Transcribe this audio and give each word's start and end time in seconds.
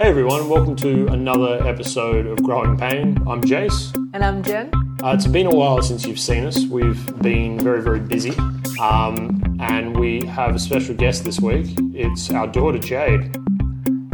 Hey 0.00 0.08
everyone, 0.08 0.48
welcome 0.48 0.74
to 0.76 1.08
another 1.08 1.62
episode 1.68 2.26
of 2.26 2.42
Growing 2.42 2.78
Pain. 2.78 3.18
I'm 3.28 3.42
Jace. 3.42 3.94
And 4.14 4.24
I'm 4.24 4.42
Jen. 4.42 4.70
Uh, 5.04 5.12
it's 5.12 5.26
been 5.26 5.46
a 5.46 5.50
while 5.54 5.82
since 5.82 6.06
you've 6.06 6.18
seen 6.18 6.46
us. 6.46 6.64
We've 6.64 7.20
been 7.20 7.58
very, 7.58 7.82
very 7.82 8.00
busy. 8.00 8.30
Um, 8.80 9.58
and 9.60 9.94
we 9.98 10.24
have 10.24 10.54
a 10.54 10.58
special 10.58 10.94
guest 10.94 11.24
this 11.24 11.38
week. 11.40 11.66
It's 11.94 12.30
our 12.32 12.46
daughter 12.46 12.78
Jade. 12.78 13.36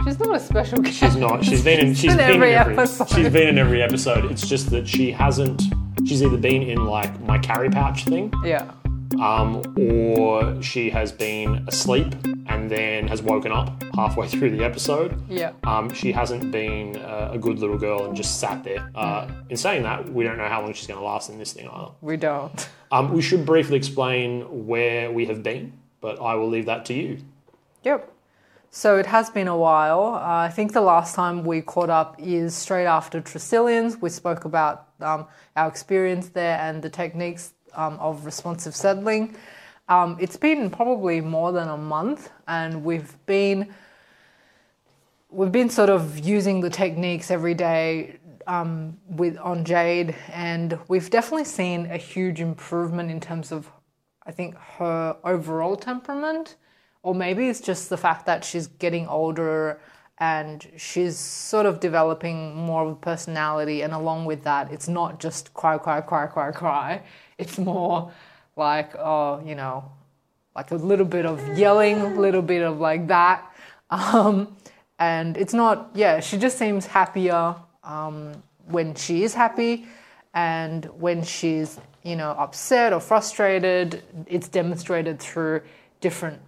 She's 0.04 0.18
not 0.18 0.34
a 0.34 0.40
special 0.40 0.78
guest. 0.80 0.96
She's 0.98 1.14
not. 1.14 1.44
She's 1.44 1.62
been 1.62 1.78
in. 1.78 1.94
She's 1.94 2.10
in 2.10 2.16
been 2.16 2.34
every 2.34 2.52
in 2.52 2.58
every. 2.58 2.72
episode. 2.74 3.08
She's 3.10 3.32
been 3.32 3.46
in 3.46 3.56
every 3.58 3.80
episode. 3.80 4.24
It's 4.30 4.46
just 4.48 4.70
that 4.70 4.88
she 4.88 5.12
hasn't. 5.12 5.62
She's 6.04 6.20
either 6.20 6.36
been 6.36 6.62
in 6.62 6.84
like 6.86 7.20
my 7.20 7.38
carry 7.38 7.70
pouch 7.70 8.04
thing, 8.06 8.32
Yeah. 8.44 8.72
Um, 9.20 9.62
or 9.76 10.60
she 10.62 10.90
has 10.90 11.12
been 11.12 11.64
asleep 11.68 12.14
and 12.46 12.70
then 12.70 13.08
has 13.08 13.22
woken 13.22 13.52
up 13.52 13.82
halfway 13.94 14.28
through 14.32 14.50
the 14.50 14.64
episode. 14.64 15.20
Yeah. 15.28 15.52
Um, 15.64 15.92
she 15.92 16.12
hasn't 16.12 16.50
been 16.50 16.96
uh, 16.96 17.30
a 17.32 17.38
good 17.38 17.58
little 17.58 17.78
girl 17.78 18.04
and 18.04 18.16
just 18.16 18.40
sat 18.40 18.64
there. 18.64 18.90
Uh, 18.94 19.28
in 19.50 19.56
saying 19.56 19.82
that, 19.82 20.08
we 20.12 20.24
don't 20.24 20.38
know 20.38 20.48
how 20.48 20.62
long 20.62 20.72
she's 20.72 20.86
going 20.86 20.98
to 20.98 21.04
last 21.04 21.30
in 21.30 21.38
this 21.38 21.52
thing 21.52 21.68
either. 21.68 21.92
We 22.00 22.16
don't. 22.16 22.68
Um, 22.92 23.12
we 23.12 23.20
should 23.20 23.44
briefly 23.44 23.76
explain 23.76 24.68
where 24.68 25.10
we 25.10 25.26
have 25.26 25.42
been, 25.42 25.72
but 26.00 26.20
I 26.20 26.36
will 26.36 26.48
leave 26.48 26.66
that 26.66 26.84
to 26.84 26.94
you. 26.94 27.18
Yep. 27.82 28.12
So 28.70 28.98
it 28.98 29.06
has 29.06 29.28
been 29.28 29.48
a 29.48 29.56
while. 29.56 30.14
Uh, 30.14 30.44
I 30.44 30.50
think 30.50 30.72
the 30.72 30.80
last 30.82 31.14
time 31.14 31.44
we 31.44 31.62
caught 31.62 31.90
up 31.90 32.14
is 32.20 32.54
straight 32.54 32.84
after 32.84 33.20
Tresillians. 33.20 34.00
We 34.00 34.08
spoke 34.10 34.44
about 34.44 34.88
um, 35.00 35.26
our 35.56 35.66
experience 35.66 36.28
there 36.28 36.58
and 36.60 36.82
the 36.82 36.90
techniques 36.90 37.54
um, 37.76 37.98
of 38.00 38.24
responsive 38.24 38.74
settling. 38.74 39.36
Um, 39.88 40.16
it's 40.20 40.36
been 40.36 40.70
probably 40.70 41.20
more 41.20 41.52
than 41.52 41.68
a 41.68 41.76
month, 41.76 42.30
and 42.48 42.82
we've 42.84 43.14
been 43.26 43.72
we've 45.30 45.52
been 45.52 45.70
sort 45.70 45.90
of 45.90 46.18
using 46.18 46.60
the 46.60 46.70
techniques 46.70 47.30
every 47.30 47.54
day 47.54 48.18
um, 48.46 48.96
with 49.08 49.38
on 49.38 49.64
Jade, 49.64 50.14
and 50.32 50.78
we've 50.88 51.10
definitely 51.10 51.44
seen 51.44 51.86
a 51.86 51.96
huge 51.96 52.40
improvement 52.40 53.10
in 53.10 53.20
terms 53.20 53.52
of, 53.52 53.70
I 54.24 54.32
think, 54.32 54.56
her 54.78 55.16
overall 55.24 55.76
temperament, 55.76 56.56
or 57.02 57.14
maybe 57.14 57.48
it's 57.48 57.60
just 57.60 57.88
the 57.88 57.96
fact 57.96 58.26
that 58.26 58.44
she's 58.44 58.66
getting 58.66 59.06
older 59.06 59.80
and 60.18 60.66
she's 60.76 61.18
sort 61.18 61.66
of 61.66 61.80
developing 61.80 62.56
more 62.56 62.84
of 62.84 62.92
a 62.92 62.94
personality, 62.94 63.82
and 63.82 63.92
along 63.92 64.24
with 64.24 64.44
that, 64.44 64.72
it's 64.72 64.88
not 64.88 65.20
just 65.20 65.52
cry, 65.52 65.78
cry, 65.78 66.00
cry, 66.00 66.26
cry, 66.26 66.50
cry. 66.52 67.02
It's 67.38 67.58
more 67.58 68.12
like, 68.56 68.94
oh, 68.96 69.42
you 69.44 69.54
know, 69.54 69.84
like 70.54 70.70
a 70.70 70.76
little 70.76 71.04
bit 71.04 71.26
of 71.26 71.58
yelling, 71.58 72.00
a 72.00 72.08
little 72.18 72.40
bit 72.42 72.62
of 72.62 72.80
like 72.80 73.08
that. 73.08 73.44
Um, 73.90 74.56
and 74.98 75.36
it's 75.36 75.52
not, 75.52 75.90
yeah, 75.94 76.20
she 76.20 76.38
just 76.38 76.56
seems 76.56 76.86
happier 76.86 77.54
um, 77.84 78.42
when 78.66 78.94
she 78.94 79.22
is 79.22 79.34
happy. 79.34 79.86
And 80.32 80.86
when 80.98 81.22
she's, 81.22 81.78
you 82.02 82.16
know, 82.16 82.30
upset 82.30 82.92
or 82.92 83.00
frustrated, 83.00 84.02
it's 84.26 84.48
demonstrated 84.48 85.18
through 85.18 85.62
different 86.00 86.40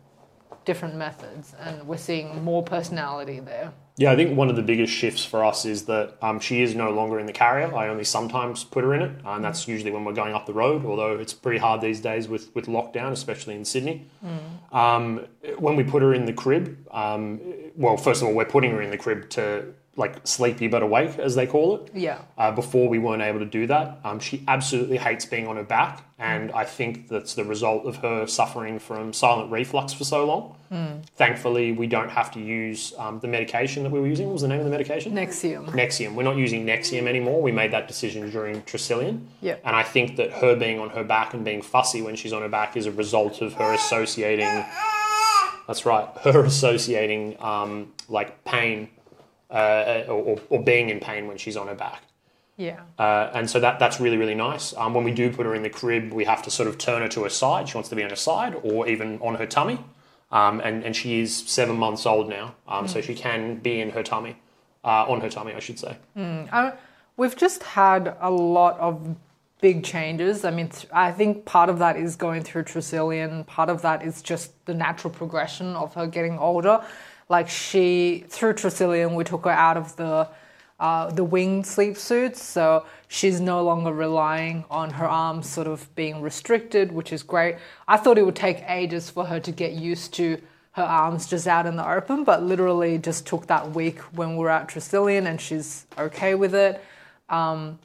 different 0.69 0.95
methods. 0.95 1.55
And 1.65 1.89
we're 1.89 1.97
seeing 1.97 2.45
more 2.45 2.63
personality 2.63 3.41
there. 3.41 3.73
Yeah, 3.97 4.13
I 4.13 4.17
think 4.17 4.37
one 4.37 4.51
of 4.51 4.55
the 4.55 4.63
biggest 4.63 4.93
shifts 4.93 5.25
for 5.25 5.43
us 5.43 5.65
is 5.65 5.87
that 5.87 6.17
um, 6.23 6.39
she 6.39 6.63
is 6.63 6.75
no 6.75 6.91
longer 6.91 7.19
in 7.19 7.27
the 7.27 7.33
carrier. 7.33 7.75
I 7.75 7.89
only 7.89 8.05
sometimes 8.05 8.63
put 8.63 8.85
her 8.85 8.95
in 8.95 9.03
it, 9.03 9.13
and 9.25 9.43
that's 9.43 9.67
usually 9.67 9.91
when 9.91 10.05
we're 10.05 10.13
going 10.13 10.35
up 10.35 10.45
the 10.47 10.53
road. 10.53 10.85
Although 10.85 11.19
it's 11.19 11.33
pretty 11.33 11.59
hard 11.59 11.81
these 11.81 12.01
days 12.01 12.29
with, 12.29 12.55
with 12.55 12.67
lockdown, 12.67 13.13
especially 13.13 13.57
in 13.57 13.65
Sydney. 13.65 14.07
Um, 14.71 15.27
when 15.59 15.75
we 15.75 15.85
put 15.85 16.03
her 16.03 16.13
in 16.13 16.27
the 16.27 16.35
crib, 16.35 16.87
um, 16.91 17.41
well, 17.75 17.97
first 17.97 18.21
of 18.21 18.29
all, 18.29 18.35
we're 18.35 18.45
putting 18.45 18.71
her 18.73 18.83
in 18.83 18.91
the 18.91 18.99
crib 18.99 19.31
to 19.31 19.75
like 19.99 20.27
sleepy 20.27 20.69
but 20.69 20.83
awake, 20.83 21.19
as 21.19 21.35
they 21.35 21.47
call 21.47 21.77
it. 21.77 21.91
Yeah. 21.93 22.21
Uh, 22.39 22.53
before 22.53 22.89
we 22.89 22.99
weren't 22.99 23.21
able 23.21 23.41
to 23.41 23.45
do 23.45 23.67
that, 23.67 23.99
um, 24.05 24.21
she 24.21 24.45
absolutely 24.47 24.97
hates 24.97 25.27
being 25.27 25.49
on 25.49 25.57
her 25.57 25.65
back, 25.65 26.05
and 26.19 26.53
I 26.53 26.65
think 26.65 27.09
that's 27.09 27.35
the 27.35 27.45
result 27.45 27.85
of 27.85 27.97
her 27.97 28.27
suffering 28.27 28.79
from 28.79 29.13
silent 29.13 29.51
reflux 29.51 29.93
for 29.93 30.05
so 30.05 30.25
long. 30.25 30.55
Thankfully, 31.17 31.73
we 31.73 31.87
don't 31.87 32.11
have 32.11 32.31
to 32.33 32.41
use 32.41 32.93
um, 32.99 33.21
the 33.21 33.27
medication 33.27 33.83
that 33.85 33.91
we 33.91 34.01
were 34.01 34.07
using. 34.07 34.27
What 34.27 34.35
was 34.35 34.43
the 34.43 34.49
name 34.49 34.61
of 34.61 34.67
the 34.67 34.71
medication? 34.71 35.15
Nexium. 35.15 35.67
Nexium. 35.67 36.15
We're 36.15 36.25
not 36.25 36.37
using 36.37 36.67
Nexium 36.67 37.07
anymore. 37.07 37.41
We 37.41 37.53
made 37.53 37.73
that 37.73 37.89
decision 37.89 38.31
during 38.31 38.63
Tresillian. 38.63 39.25
Yeah. 39.41 39.57
And 39.65 39.75
I 39.75 39.83
think 39.83 40.17
that 40.17 40.31
her 40.31 40.55
being 40.55 40.79
on 40.79 40.91
her 40.91 41.03
back 41.03 41.33
and 41.33 41.43
being 41.45 41.63
fussy 41.63 42.03
when 42.03 42.17
she's 42.17 42.35
on 42.35 42.43
her 42.43 42.51
back 42.51 42.77
is 42.77 42.87
a 42.87 42.93
result 42.93 43.41
of 43.41 43.55
her 43.55 43.73
associating. 43.73 44.65
That's 45.67 45.85
right. 45.87 46.07
Her 46.23 46.45
associating 46.45 47.37
um, 47.43 47.93
like 48.09 48.45
pain 48.45 48.89
uh, 49.51 50.05
or, 50.09 50.41
or 50.51 50.63
being 50.63 50.91
in 50.91 51.01
pain 51.01 51.27
when 51.27 51.37
she's 51.37 51.57
on 51.57 51.69
her 51.69 51.75
back. 51.75 52.03
Yeah. 52.57 52.81
Uh, 52.99 53.31
and 53.35 53.49
so 53.49 53.61
that 53.61 53.79
that's 53.79 54.01
really 54.01 54.17
really 54.17 54.35
nice. 54.35 54.75
Um, 54.77 54.93
when 54.93 55.05
we 55.05 55.13
do 55.13 55.33
put 55.33 55.47
her 55.47 55.55
in 55.55 55.63
the 55.63 55.71
crib, 55.71 56.13
we 56.13 56.25
have 56.25 56.43
to 56.43 56.51
sort 56.51 56.69
of 56.69 56.77
turn 56.77 57.03
her 57.03 57.09
to 57.09 57.23
her 57.23 57.31
side. 57.31 57.69
She 57.69 57.75
wants 57.75 57.89
to 57.91 57.97
be 57.97 58.03
on 58.03 58.11
her 58.11 58.17
side 58.17 58.57
or 58.63 58.89
even 58.89 59.19
on 59.21 59.37
her 59.37 59.47
tummy. 59.47 59.79
Um, 60.31 60.61
and 60.61 60.85
and 60.85 60.95
she 60.95 61.21
is 61.21 61.35
seven 61.35 61.77
months 61.77 62.05
old 62.05 62.29
now, 62.29 62.55
um, 62.67 62.87
so 62.87 63.01
she 63.01 63.15
can 63.15 63.57
be 63.57 63.81
in 63.81 63.91
her 63.91 64.03
tummy, 64.03 64.37
uh, 64.85 65.07
on 65.09 65.23
her 65.23 65.31
tummy, 65.31 65.55
I 65.55 65.61
should 65.61 65.79
say. 65.79 65.97
I, 66.53 66.75
we've 67.17 67.35
just 67.35 67.63
had 67.63 68.15
a 68.21 68.31
lot 68.31 68.79
of 68.79 69.17
big 69.63 69.85
changes. 69.85 70.45
I 70.45 70.51
mean, 70.51 70.69
th- 70.69 70.87
I 70.93 71.13
think 71.13 71.47
part 71.47 71.71
of 71.71 71.79
that 71.79 71.97
is 71.97 72.15
going 72.15 72.43
through 72.43 72.65
Tresillian. 72.65 73.47
Part 73.47 73.71
of 73.71 73.81
that 73.83 74.03
is 74.03 74.21
just 74.21 74.53
the 74.67 74.75
natural 74.75 75.13
progression 75.13 75.75
of 75.77 75.95
her 75.95 76.07
getting 76.07 76.39
older. 76.39 76.85
Like 77.29 77.49
she, 77.49 78.25
through 78.29 78.55
Tresillian, 78.55 79.15
we 79.15 79.25
took 79.25 79.45
her 79.45 79.51
out 79.51 79.77
of 79.77 79.97
the 79.97 80.29
uh, 80.81 81.11
the 81.11 81.25
winged 81.25 81.67
sleep 81.67 81.97
suits, 81.97 82.41
so 82.41 82.87
she's 83.09 83.41
no 83.41 83.65
longer 83.65 83.93
relying 83.93 84.65
on 84.71 84.91
her 84.91 85.09
arms 85.09 85.49
sort 85.49 85.67
of 85.67 85.93
being 85.97 86.23
restricted, 86.23 86.93
which 86.93 87.13
is 87.13 87.25
great. 87.25 87.57
I 87.89 87.97
thought 87.97 88.17
it 88.17 88.25
would 88.25 88.37
take 88.37 88.63
ages 88.69 89.11
for 89.11 89.25
her 89.27 89.41
to 89.41 89.51
get 89.51 89.73
used 89.73 90.15
to 90.15 90.41
her 90.73 90.85
arms 90.85 91.27
just 91.27 91.49
out 91.49 91.67
in 91.67 91.75
the 91.75 91.89
open, 91.89 92.23
but 92.23 92.45
literally 92.45 92.97
just 92.99 93.27
took 93.27 93.49
that 93.49 93.73
week 93.73 93.99
when 94.15 94.37
we 94.37 94.39
were 94.39 94.51
at 94.51 94.69
Tresillian, 94.69 95.27
and 95.27 95.41
she's 95.41 95.85
okay 95.99 96.37
with 96.37 96.55
it. 96.55 96.81
Um, 97.29 97.81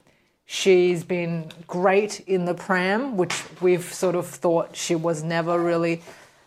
she's 0.46 1.04
been 1.04 1.52
great 1.66 2.20
in 2.22 2.46
the 2.46 2.54
pram, 2.54 3.18
which 3.18 3.44
we've 3.60 3.92
sort 3.92 4.14
of 4.14 4.28
thought 4.28 4.76
she 4.76 4.94
was 4.94 5.24
never 5.24 5.60
really 5.60 6.04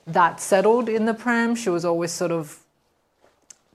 that 0.06 0.40
settled 0.40 0.88
in 0.88 1.06
the 1.06 1.14
pram. 1.14 1.56
She 1.56 1.70
was 1.70 1.84
always 1.84 2.12
sort 2.12 2.30
of 2.30 2.60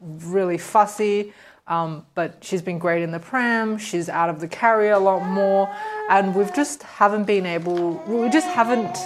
really 0.01 0.57
fussy. 0.57 1.33
Um, 1.67 2.05
but 2.15 2.43
she's 2.43 2.61
been 2.61 2.79
great 2.79 3.01
in 3.01 3.11
the 3.11 3.19
pram. 3.19 3.77
She's 3.77 4.09
out 4.09 4.29
of 4.29 4.39
the 4.41 4.47
carrier 4.47 4.93
a 4.93 4.99
lot 4.99 5.25
more, 5.25 5.73
and 6.09 6.35
we've 6.35 6.53
just 6.53 6.83
haven't 6.83 7.25
been 7.25 7.45
able. 7.45 7.93
We 8.07 8.29
just 8.29 8.47
haven't 8.47 8.97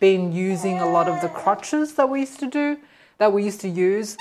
been 0.00 0.32
using 0.32 0.78
a 0.80 0.88
lot 0.88 1.08
of 1.08 1.20
the 1.20 1.28
crutches 1.28 1.94
that 1.94 2.08
we 2.08 2.20
used 2.20 2.40
to 2.40 2.46
do, 2.46 2.78
that 3.18 3.32
we 3.32 3.44
used 3.44 3.60
to 3.62 3.68
use, 3.68 4.16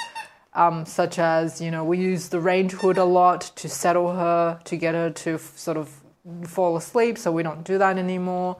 um, 0.54 0.86
such 0.86 1.20
as 1.20 1.62
you 1.62 1.72
know 1.72 1.84
we 1.84 2.00
use 2.00 2.30
the 2.30 2.40
range 2.40 2.74
hood 2.74 2.98
a 2.98 3.06
lot 3.06 3.42
to 3.56 3.70
settle 3.70 4.14
her, 4.14 4.60
to 4.66 4.76
get 4.76 4.94
her 4.94 5.12
to 5.12 5.36
f- 5.36 5.58
sort 5.58 5.78
of 5.78 5.90
fall 6.46 6.76
asleep. 6.76 7.18
So 7.18 7.32
we 7.32 7.44
don't 7.44 7.64
do 7.64 7.78
that 7.78 7.98
anymore. 7.98 8.58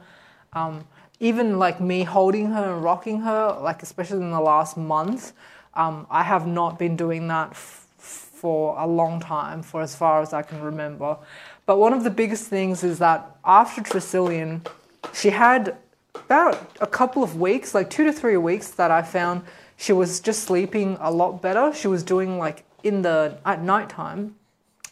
Um, 0.52 0.86
even 1.20 1.58
like 1.58 1.80
me 1.80 2.04
holding 2.04 2.46
her 2.52 2.74
and 2.74 2.82
rocking 2.82 3.20
her, 3.20 3.58
like 3.60 3.82
especially 3.82 4.18
in 4.18 4.30
the 4.30 4.40
last 4.40 4.76
month, 4.76 5.32
um, 5.74 6.06
I 6.10 6.22
have 6.22 6.46
not 6.46 6.78
been 6.78 6.96
doing 6.96 7.28
that 7.28 7.50
f- 7.50 7.86
for 7.98 8.78
a 8.78 8.86
long 8.86 9.20
time, 9.20 9.62
for 9.62 9.80
as 9.80 9.96
far 9.96 10.20
as 10.22 10.32
I 10.32 10.42
can 10.42 10.60
remember. 10.60 11.16
But 11.66 11.78
one 11.78 11.92
of 11.92 12.04
the 12.04 12.10
biggest 12.10 12.48
things 12.48 12.84
is 12.84 12.98
that 12.98 13.36
after 13.44 13.80
Tresillian, 13.80 14.66
she 15.12 15.30
had 15.30 15.76
about 16.14 16.76
a 16.80 16.86
couple 16.86 17.22
of 17.22 17.40
weeks, 17.40 17.74
like 17.74 17.90
two 17.90 18.04
to 18.04 18.12
three 18.12 18.36
weeks, 18.36 18.70
that 18.72 18.90
I 18.90 19.02
found 19.02 19.42
she 19.76 19.92
was 19.92 20.20
just 20.20 20.44
sleeping 20.44 20.96
a 21.00 21.10
lot 21.10 21.42
better. 21.42 21.72
She 21.72 21.88
was 21.88 22.02
doing 22.02 22.38
like 22.38 22.64
in 22.82 23.02
the 23.02 23.38
at 23.44 23.62
nighttime, 23.62 24.36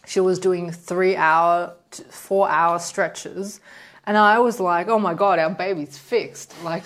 she 0.07 0.21
was 0.21 0.39
doing 0.39 0.73
three 0.73 1.15
hour, 1.15 1.75
four 2.11 2.49
hour 2.49 2.79
stretches, 2.79 3.61
and 4.07 4.17
I 4.17 4.39
was 4.39 4.59
like, 4.59 4.89
oh 4.89 4.99
my 4.99 5.15
god, 5.15 5.39
our 5.39 5.51
baby's 5.51 5.97
fixed. 5.99 6.55
Like 6.65 6.85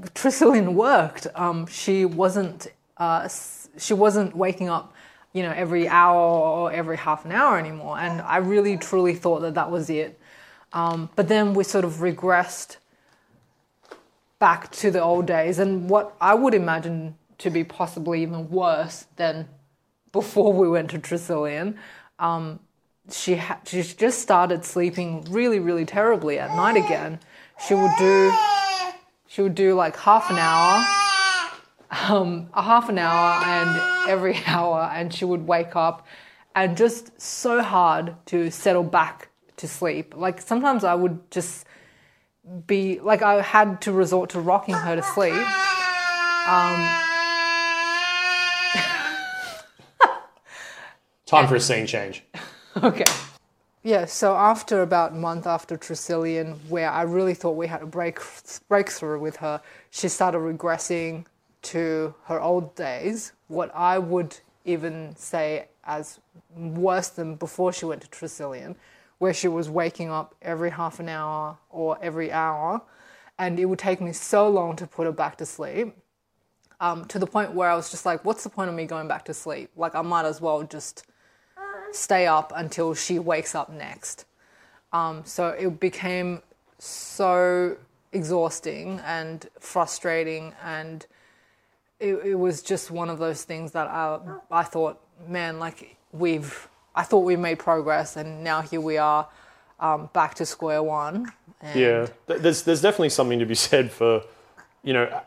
Tresillian 0.00 0.74
worked. 0.74 1.26
Um, 1.34 1.66
she 1.66 2.04
wasn't 2.04 2.66
uh, 2.96 3.28
she 3.76 3.94
wasn't 3.94 4.36
waking 4.36 4.68
up, 4.68 4.94
you 5.32 5.42
know, 5.42 5.50
every 5.50 5.88
hour 5.88 6.20
or 6.20 6.72
every 6.72 6.96
half 6.96 7.24
an 7.24 7.32
hour 7.32 7.58
anymore. 7.58 7.98
And 7.98 8.20
I 8.22 8.38
really 8.38 8.76
truly 8.76 9.14
thought 9.14 9.40
that 9.40 9.54
that 9.54 9.70
was 9.70 9.90
it. 9.90 10.18
Um, 10.72 11.10
but 11.16 11.28
then 11.28 11.54
we 11.54 11.64
sort 11.64 11.84
of 11.84 11.94
regressed 11.94 12.76
back 14.38 14.70
to 14.72 14.90
the 14.90 15.02
old 15.02 15.26
days 15.26 15.58
and 15.58 15.88
what 15.88 16.14
I 16.20 16.34
would 16.34 16.54
imagine 16.54 17.16
to 17.38 17.50
be 17.50 17.64
possibly 17.64 18.22
even 18.22 18.50
worse 18.50 19.06
than 19.16 19.48
before 20.12 20.52
we 20.52 20.68
went 20.68 20.90
to 20.90 20.98
Tresillian. 20.98 21.76
Um, 22.18 22.60
she 23.10 23.36
ha- 23.36 23.60
she 23.64 23.82
just 23.82 24.20
started 24.20 24.64
sleeping 24.64 25.26
really 25.30 25.58
really 25.58 25.84
terribly 25.84 26.38
at 26.38 26.54
night 26.56 26.76
again. 26.76 27.20
She 27.66 27.74
would 27.74 27.92
do 27.98 28.32
she 29.26 29.42
would 29.42 29.54
do 29.54 29.74
like 29.74 29.96
half 29.96 30.30
an 30.30 30.38
hour 30.38 31.03
um, 31.90 32.48
a 32.54 32.62
half 32.62 32.88
an 32.88 32.98
hour 32.98 33.44
and 33.44 34.10
every 34.10 34.36
hour, 34.46 34.90
and 34.92 35.12
she 35.12 35.24
would 35.24 35.46
wake 35.46 35.76
up 35.76 36.06
and 36.54 36.76
just 36.76 37.20
so 37.20 37.62
hard 37.62 38.14
to 38.26 38.50
settle 38.50 38.84
back 38.84 39.28
to 39.56 39.68
sleep. 39.68 40.14
Like 40.16 40.40
sometimes 40.40 40.84
I 40.84 40.94
would 40.94 41.30
just 41.30 41.66
be 42.66 43.00
like 43.00 43.22
I 43.22 43.40
had 43.42 43.80
to 43.82 43.92
resort 43.92 44.30
to 44.30 44.40
rocking 44.40 44.74
her 44.74 44.96
to 44.96 45.02
sleep. 45.02 45.34
Um, 46.46 47.00
Time 51.26 51.48
for 51.48 51.56
a 51.56 51.60
scene 51.60 51.86
change. 51.86 52.22
Okay. 52.82 53.04
Yeah, 53.84 54.06
so 54.06 54.34
after 54.34 54.82
about 54.82 55.12
a 55.12 55.14
month 55.14 55.46
after 55.46 55.78
Tresillian, 55.78 56.58
where 56.68 56.90
I 56.90 57.02
really 57.02 57.34
thought 57.34 57.52
we 57.52 57.68
had 57.68 57.82
a 57.82 57.86
break 57.86 58.18
breakthrough 58.68 59.20
with 59.20 59.36
her, 59.36 59.60
she 59.90 60.08
started 60.08 60.38
regressing 60.38 61.24
to 61.64 62.14
her 62.24 62.40
old 62.40 62.74
days. 62.74 63.32
What 63.48 63.74
I 63.74 63.98
would 63.98 64.36
even 64.64 65.14
say 65.16 65.68
as 65.84 66.20
worse 66.56 67.08
than 67.08 67.34
before 67.34 67.72
she 67.72 67.84
went 67.84 68.02
to 68.02 68.08
Tresillian, 68.08 68.76
where 69.18 69.34
she 69.34 69.48
was 69.48 69.68
waking 69.68 70.10
up 70.10 70.34
every 70.42 70.70
half 70.70 71.00
an 71.00 71.08
hour 71.08 71.58
or 71.70 71.98
every 72.02 72.32
hour, 72.32 72.82
and 73.38 73.58
it 73.58 73.66
would 73.66 73.78
take 73.78 74.00
me 74.00 74.12
so 74.12 74.48
long 74.48 74.76
to 74.76 74.86
put 74.86 75.06
her 75.06 75.12
back 75.12 75.36
to 75.38 75.46
sleep. 75.46 75.94
Um, 76.80 77.04
to 77.06 77.18
the 77.18 77.26
point 77.26 77.52
where 77.52 77.70
I 77.70 77.76
was 77.76 77.90
just 77.90 78.04
like, 78.04 78.24
what's 78.24 78.42
the 78.42 78.50
point 78.50 78.68
of 78.68 78.74
me 78.74 78.84
going 78.84 79.08
back 79.08 79.24
to 79.26 79.34
sleep? 79.34 79.70
Like, 79.76 79.94
I 79.94 80.02
might 80.02 80.26
as 80.26 80.40
well 80.40 80.62
just 80.64 81.04
stay 81.92 82.26
up 82.26 82.52
until 82.54 82.94
she 82.94 83.18
wakes 83.18 83.54
up 83.54 83.70
next. 83.70 84.26
Um, 84.92 85.22
so 85.24 85.48
it 85.48 85.80
became 85.80 86.42
so 86.78 87.76
exhausting 88.12 89.00
and 89.04 89.48
frustrating, 89.58 90.52
and 90.62 91.06
it, 92.00 92.14
it 92.24 92.34
was 92.34 92.62
just 92.62 92.90
one 92.90 93.10
of 93.10 93.18
those 93.18 93.44
things 93.44 93.72
that 93.72 93.86
I, 93.86 94.18
I 94.50 94.62
thought, 94.62 95.00
man, 95.28 95.58
like 95.58 95.96
we've, 96.12 96.68
I 96.94 97.02
thought 97.02 97.20
we 97.20 97.36
made 97.36 97.58
progress, 97.58 98.16
and 98.16 98.44
now 98.44 98.62
here 98.62 98.80
we 98.80 98.98
are 98.98 99.28
um, 99.80 100.10
back 100.12 100.34
to 100.36 100.46
square 100.46 100.82
one. 100.82 101.32
And 101.60 101.80
Yeah, 101.80 102.06
there's 102.26 102.62
there's 102.62 102.82
definitely 102.82 103.10
something 103.10 103.38
to 103.38 103.46
be 103.46 103.54
said 103.54 103.90
for, 103.90 104.22
you 104.82 104.92
know, 104.92 105.22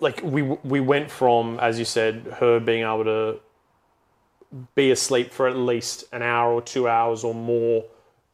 like 0.00 0.20
we 0.22 0.42
we 0.42 0.80
went 0.80 1.10
from, 1.10 1.58
as 1.60 1.78
you 1.78 1.84
said, 1.84 2.36
her 2.38 2.60
being 2.60 2.82
able 2.82 3.04
to 3.04 3.40
be 4.74 4.90
asleep 4.90 5.32
for 5.32 5.48
at 5.48 5.56
least 5.56 6.04
an 6.12 6.22
hour 6.22 6.52
or 6.52 6.62
two 6.62 6.88
hours 6.88 7.24
or 7.24 7.34
more. 7.34 7.84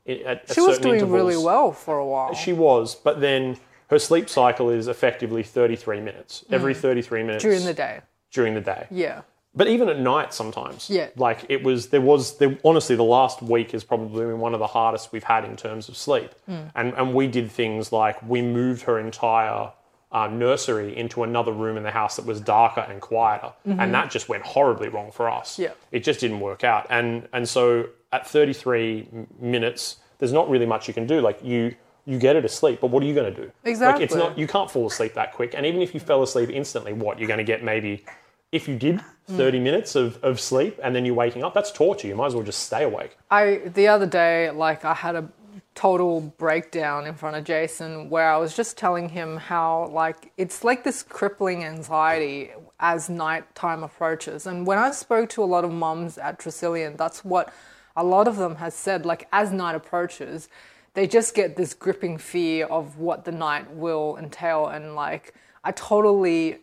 At, 0.07 0.21
at 0.23 0.53
She 0.53 0.61
was 0.61 0.79
doing 0.79 1.11
really 1.11 1.37
well 1.37 1.73
for 1.73 1.99
a 1.99 2.07
while. 2.07 2.35
She 2.35 2.53
was, 2.53 2.95
but 2.95 3.21
then 3.21 3.57
her 3.93 3.99
sleep 3.99 4.29
cycle 4.29 4.71
is 4.71 4.89
effectively 4.89 5.43
33 5.43 6.01
minutes. 6.01 6.45
Every 6.51 6.75
33 6.75 7.23
minutes 7.23 7.45
Mm. 7.45 7.49
during 7.49 7.65
the 7.65 7.75
day. 7.75 8.01
during 8.33 8.55
the 8.55 8.61
day. 8.63 8.87
Yeah. 8.91 9.21
But 9.55 9.67
even 9.69 9.91
at 9.91 9.99
night, 10.01 10.33
sometimes. 10.33 10.89
Yeah. 10.89 11.09
Like 11.17 11.45
it 11.51 11.63
was, 11.63 11.89
there 11.89 12.01
was, 12.01 12.39
there, 12.39 12.57
honestly, 12.65 12.97
the 12.97 13.05
last 13.05 13.43
week 13.43 13.73
has 13.73 13.85
probably 13.85 14.25
been 14.25 14.41
one 14.41 14.55
of 14.55 14.61
the 14.61 14.67
hardest 14.67 15.13
we've 15.13 15.23
had 15.23 15.45
in 15.45 15.55
terms 15.57 15.91
of 15.91 15.97
sleep. 15.99 16.31
Mm. 16.49 16.71
And, 16.75 16.95
and 16.95 17.15
we 17.15 17.27
did 17.27 17.51
things 17.53 17.93
like 17.93 18.17
we 18.27 18.41
moved 18.41 18.81
her 18.83 18.99
entire 18.99 19.71
uh, 20.11 20.27
nursery 20.29 20.97
into 20.97 21.23
another 21.23 21.53
room 21.53 21.77
in 21.77 21.83
the 21.83 21.91
house 21.91 22.17
that 22.17 22.25
was 22.25 22.41
darker 22.41 22.81
and 22.89 23.01
quieter. 23.03 23.53
And 23.67 23.93
that 23.95 24.11
just 24.11 24.29
went 24.31 24.43
horribly 24.45 24.89
wrong 24.89 25.11
for 25.13 25.29
us. 25.31 25.53
Mm-hmm. 25.53 25.63
Yeah. 25.63 25.73
It 25.91 26.03
just 26.03 26.21
didn't 26.21 26.41
work 26.41 26.65
out. 26.65 26.87
And, 26.89 27.29
and 27.35 27.47
so 27.47 27.89
at 28.13 28.27
33 28.27 29.09
m- 29.13 29.27
minutes, 29.39 29.97
there's 30.19 30.33
not 30.33 30.49
really 30.49 30.67
much 30.67 30.89
you 30.89 30.95
can 30.95 31.07
do. 31.07 31.21
Like 31.21 31.39
you, 31.45 31.75
you 32.05 32.19
get 32.19 32.37
her 32.37 32.43
to 32.43 32.49
sleep, 32.49 32.81
but 32.81 32.89
what 32.89 33.03
are 33.03 33.07
you 33.07 33.15
going 33.15 33.33
to 33.33 33.43
do? 33.43 33.53
Like 33.65 34.01
it's 34.01 34.15
not, 34.15 34.37
you 34.37 34.47
can't 34.47 34.71
fall 34.71 34.87
asleep 34.87 35.15
that 35.15 35.33
quick. 35.33 35.55
And 35.55 35.65
even 35.65 35.81
if 35.83 35.95
you 35.95 36.01
fell 36.01 36.23
asleep 36.23 36.51
instantly, 36.51 36.93
what? 36.93 37.19
You're 37.19 37.29
going 37.29 37.39
to 37.39 37.45
get 37.45 37.63
maybe, 37.63 38.05
if 38.51 38.69
you 38.69 38.77
did 38.77 39.01
hmm. 39.27 39.37
30 39.37 39.61
minutes 39.61 39.95
of, 39.95 40.23
of 40.25 40.41
sleep 40.41 40.79
and 40.83 40.95
then 40.95 41.05
you're 41.05 41.15
waking 41.15 41.45
up, 41.45 41.55
that's 41.55 41.71
torture. 41.71 42.09
You 42.09 42.17
might 42.17 42.27
as 42.27 42.35
well 42.35 42.45
just 42.45 42.65
stay 42.65 42.83
awake. 42.83 43.17
I 43.31 43.63
the 43.67 43.89
other 43.89 44.07
day, 44.07 44.51
like 44.51 44.85
I 44.85 44.95
had 44.95 45.15
a 45.15 45.29
total 45.75 46.21
breakdown 46.21 47.07
in 47.07 47.15
front 47.15 47.37
of 47.37 47.45
Jason 47.45 48.11
where 48.11 48.31
I 48.31 48.37
was 48.37 48.55
just 48.55 48.77
telling 48.77 49.09
him 49.09 49.39
how 49.39 49.87
like 49.87 50.33
it's 50.37 50.65
like 50.65 50.85
this 50.85 51.03
crippling 51.03 51.65
anxiety 51.65 52.51
as 52.81 53.09
nighttime 53.09 53.83
approaches. 53.83 54.47
And 54.47 54.67
when 54.67 54.79
I 54.79 54.91
spoke 54.91 55.29
to 55.31 55.43
a 55.43 55.47
lot 55.47 55.65
of 55.65 55.71
mums 55.71 56.19
at 56.19 56.39
Tresillian, 56.39 56.97
that's 56.97 57.25
what 57.25 57.55
a 57.97 58.05
lot 58.05 58.29
of 58.29 58.37
them 58.37 58.57
has 58.57 58.75
said. 58.75 59.07
Like 59.07 59.29
as 59.33 59.53
night 59.53 59.75
approaches, 59.75 60.49
they 60.95 61.07
just 61.07 61.35
get 61.35 61.57
this 61.57 61.75
gripping 61.75 62.19
fear 62.19 62.67
of 62.67 62.99
what 62.99 63.25
the 63.25 63.33
night 63.33 63.73
will 63.75 64.17
entail. 64.19 64.67
And 64.67 64.95
like 64.95 65.35
I 65.65 65.73
totally 65.73 66.59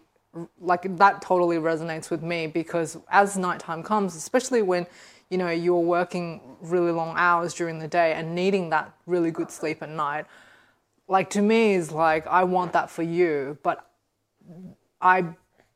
like 0.61 0.97
that 0.97 1.21
totally 1.21 1.57
resonates 1.57 2.09
with 2.09 2.21
me 2.21 2.47
because 2.47 2.97
as 3.09 3.37
nighttime 3.37 3.83
comes, 3.83 4.15
especially 4.15 4.61
when 4.61 4.85
you 5.29 5.37
know 5.37 5.49
you're 5.49 5.79
working 5.79 6.41
really 6.61 6.91
long 6.91 7.15
hours 7.17 7.53
during 7.53 7.79
the 7.79 7.87
day 7.87 8.13
and 8.13 8.35
needing 8.35 8.69
that 8.69 8.93
really 9.05 9.31
good 9.31 9.51
sleep 9.51 9.81
at 9.81 9.89
night, 9.89 10.25
like 11.07 11.29
to 11.31 11.41
me 11.41 11.73
is 11.73 11.91
like 11.91 12.27
I 12.27 12.43
want 12.43 12.73
that 12.73 12.89
for 12.89 13.03
you, 13.03 13.57
but 13.63 13.89
I 15.01 15.25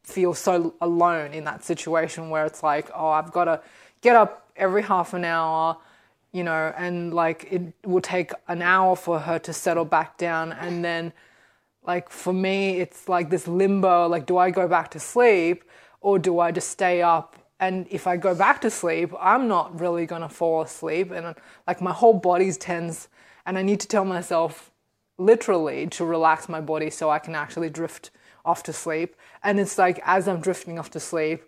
feel 0.04 0.34
so 0.34 0.76
alone 0.82 1.34
in 1.34 1.46
that 1.46 1.64
situation 1.64 2.30
where 2.30 2.46
it's 2.46 2.62
like, 2.62 2.90
oh, 2.94 3.08
I've 3.08 3.32
got 3.32 3.46
to 3.46 3.62
get 4.02 4.16
up 4.16 4.50
every 4.56 4.84
half 4.84 5.14
an 5.14 5.24
hour, 5.24 5.78
you 6.34 6.44
know, 6.44 6.74
and 6.76 7.14
like 7.14 7.48
it 7.52 7.62
will 7.86 8.02
take 8.02 8.32
an 8.48 8.62
hour 8.62 8.96
for 8.96 9.20
her 9.20 9.40
to 9.40 9.54
settle 9.54 9.86
back 9.86 10.18
down. 10.18 10.52
And 10.52 10.84
then 10.84 11.14
like 11.86 12.10
for 12.10 12.34
me 12.34 12.80
it's 12.80 13.08
like 13.10 13.30
this 13.30 13.48
limbo 13.48 14.08
like 14.08 14.26
do 14.26 14.38
i 14.38 14.50
go 14.50 14.68
back 14.68 14.90
to 14.92 15.00
sleep 15.00 15.64
or 16.02 16.18
do 16.20 16.40
i 16.40 16.52
just 16.52 16.70
stay 16.70 17.02
up? 17.02 17.38
And 17.60 17.88
if 17.90 18.08
i 18.08 18.18
go 18.18 18.34
back 18.36 18.62
to 18.62 18.70
sleep 18.70 19.12
i'm 19.20 19.48
not 19.48 19.80
really 19.80 20.08
to 20.08 20.30
fall 20.30 20.62
asleep. 20.62 21.12
And 21.12 21.36
like 21.68 21.82
my 21.82 21.94
whole 21.94 22.14
body's 22.14 22.58
tense 22.58 23.08
and 23.46 23.58
i 23.58 23.62
need 23.62 23.80
to 23.82 23.88
tell 23.88 24.06
myself 24.06 24.72
literally 25.18 25.88
to 25.88 26.04
relax 26.04 26.50
my 26.50 26.62
body 26.62 26.90
so 26.90 27.10
i 27.10 27.20
can 27.20 27.36
actually 27.36 27.70
drift 27.70 28.10
off 28.46 28.64
to 28.64 28.74
sleep. 28.74 29.16
And 29.44 29.60
it's 29.60 29.78
like 29.78 30.02
as 30.04 30.28
i'm 30.28 30.42
drifting 30.42 30.80
off 30.80 30.90
to 30.92 31.00
sleep 31.00 31.44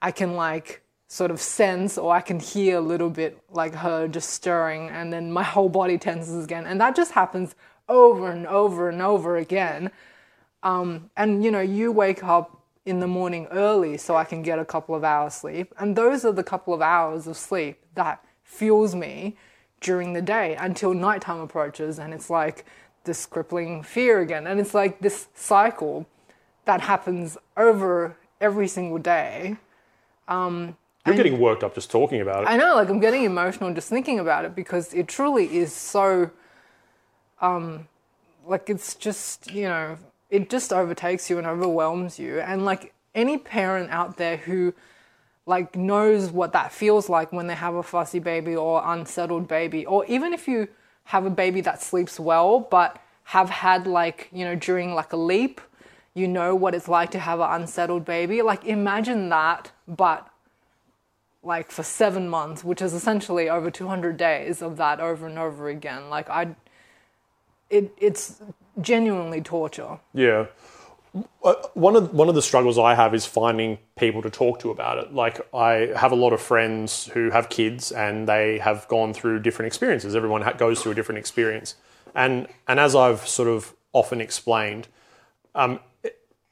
i 0.00 0.10
can 0.10 0.34
like 0.34 0.82
sort 1.12 1.30
of 1.30 1.40
sense 1.40 1.98
or 1.98 2.14
i 2.14 2.20
can 2.20 2.40
hear 2.40 2.78
a 2.78 2.80
little 2.80 3.10
bit 3.10 3.38
like 3.50 3.74
her 3.74 4.08
just 4.08 4.30
stirring 4.30 4.88
and 4.88 5.12
then 5.12 5.30
my 5.30 5.42
whole 5.42 5.68
body 5.68 5.98
tenses 5.98 6.44
again 6.44 6.64
and 6.66 6.80
that 6.80 6.96
just 6.96 7.12
happens 7.12 7.54
over 7.88 8.30
and 8.30 8.46
over 8.46 8.88
and 8.88 9.02
over 9.02 9.36
again. 9.36 9.90
Um, 10.62 11.10
and 11.16 11.44
you 11.44 11.50
know, 11.50 11.60
you 11.60 11.92
wake 11.92 12.22
up 12.24 12.58
in 12.84 13.00
the 13.00 13.06
morning 13.06 13.46
early 13.50 13.96
so 13.96 14.16
I 14.16 14.24
can 14.24 14.42
get 14.42 14.58
a 14.58 14.64
couple 14.64 14.94
of 14.94 15.04
hours 15.04 15.34
sleep. 15.34 15.72
And 15.78 15.94
those 15.94 16.24
are 16.24 16.32
the 16.32 16.42
couple 16.42 16.74
of 16.74 16.82
hours 16.82 17.26
of 17.26 17.36
sleep 17.36 17.78
that 17.94 18.24
fuels 18.42 18.94
me 18.94 19.36
during 19.80 20.12
the 20.12 20.22
day 20.22 20.56
until 20.56 20.94
nighttime 20.94 21.40
approaches 21.40 21.98
and 21.98 22.14
it's 22.14 22.30
like 22.30 22.64
this 23.04 23.26
crippling 23.26 23.82
fear 23.82 24.20
again. 24.20 24.46
And 24.46 24.60
it's 24.60 24.74
like 24.74 25.00
this 25.00 25.28
cycle 25.34 26.06
that 26.64 26.80
happens 26.82 27.36
over 27.56 28.16
every 28.40 28.68
single 28.68 28.98
day. 28.98 29.56
You're 31.06 31.16
getting 31.16 31.40
worked 31.40 31.64
up 31.64 31.74
just 31.74 31.90
talking 31.90 32.20
about 32.20 32.44
it. 32.44 32.48
I 32.48 32.56
know, 32.56 32.76
like 32.76 32.88
I'm 32.88 33.00
getting 33.00 33.24
emotional 33.24 33.72
just 33.74 33.88
thinking 33.88 34.20
about 34.20 34.44
it 34.44 34.54
because 34.54 34.94
it 34.94 35.08
truly 35.08 35.56
is 35.56 35.72
so 35.72 36.30
um 37.40 37.88
like 38.46 38.70
it's 38.70 38.94
just, 38.94 39.50
you 39.50 39.68
know, 39.68 39.98
it 40.30 40.48
just 40.48 40.72
overtakes 40.72 41.28
you 41.28 41.38
and 41.38 41.46
overwhelms 41.46 42.18
you. 42.18 42.40
And 42.40 42.64
like 42.64 42.94
any 43.14 43.36
parent 43.36 43.90
out 43.90 44.16
there 44.16 44.36
who 44.36 44.74
like 45.46 45.74
knows 45.76 46.30
what 46.30 46.52
that 46.52 46.72
feels 46.72 47.08
like 47.08 47.32
when 47.32 47.48
they 47.48 47.54
have 47.54 47.74
a 47.74 47.82
fussy 47.82 48.20
baby 48.20 48.54
or 48.54 48.82
unsettled 48.84 49.48
baby 49.48 49.84
or 49.84 50.06
even 50.06 50.32
if 50.32 50.46
you 50.46 50.68
have 51.04 51.26
a 51.26 51.30
baby 51.30 51.60
that 51.60 51.82
sleeps 51.82 52.20
well 52.20 52.60
but 52.60 53.02
have 53.24 53.50
had 53.50 53.86
like, 53.86 54.28
you 54.32 54.44
know, 54.44 54.54
during 54.54 54.94
like 54.94 55.12
a 55.12 55.16
leap, 55.16 55.60
you 56.14 56.28
know 56.28 56.54
what 56.54 56.74
it's 56.74 56.88
like 56.88 57.10
to 57.10 57.18
have 57.18 57.40
an 57.40 57.62
unsettled 57.62 58.04
baby. 58.04 58.40
Like 58.42 58.64
imagine 58.64 59.28
that 59.30 59.72
but 59.88 60.28
like 61.42 61.70
for 61.70 61.82
seven 61.82 62.28
months, 62.28 62.62
which 62.62 62.80
is 62.80 62.94
essentially 62.94 63.48
over 63.48 63.70
200 63.70 64.16
days 64.16 64.62
of 64.62 64.76
that 64.76 65.00
over 65.00 65.26
and 65.26 65.38
over 65.38 65.68
again. 65.68 66.08
Like 66.08 66.30
I, 66.30 66.54
it 67.70 67.92
it's 67.98 68.40
genuinely 68.80 69.40
torture. 69.40 69.98
Yeah. 70.14 70.46
Uh, 71.44 71.54
One 71.74 71.94
of 71.94 72.14
one 72.14 72.28
of 72.28 72.34
the 72.34 72.42
struggles 72.42 72.78
I 72.78 72.94
have 72.94 73.14
is 73.14 73.26
finding 73.26 73.78
people 73.98 74.22
to 74.22 74.30
talk 74.30 74.60
to 74.60 74.70
about 74.70 74.98
it. 74.98 75.12
Like 75.12 75.40
I 75.54 75.92
have 75.96 76.12
a 76.12 76.14
lot 76.14 76.32
of 76.32 76.40
friends 76.40 77.06
who 77.12 77.30
have 77.30 77.50
kids 77.50 77.92
and 77.92 78.26
they 78.26 78.58
have 78.58 78.88
gone 78.88 79.12
through 79.12 79.40
different 79.40 79.66
experiences. 79.66 80.14
Everyone 80.16 80.42
goes 80.56 80.80
through 80.80 80.92
a 80.92 80.94
different 80.94 81.18
experience, 81.18 81.74
and 82.14 82.46
and 82.66 82.80
as 82.80 82.94
I've 82.94 83.26
sort 83.28 83.48
of 83.48 83.74
often 83.92 84.22
explained, 84.22 84.88
um, 85.54 85.80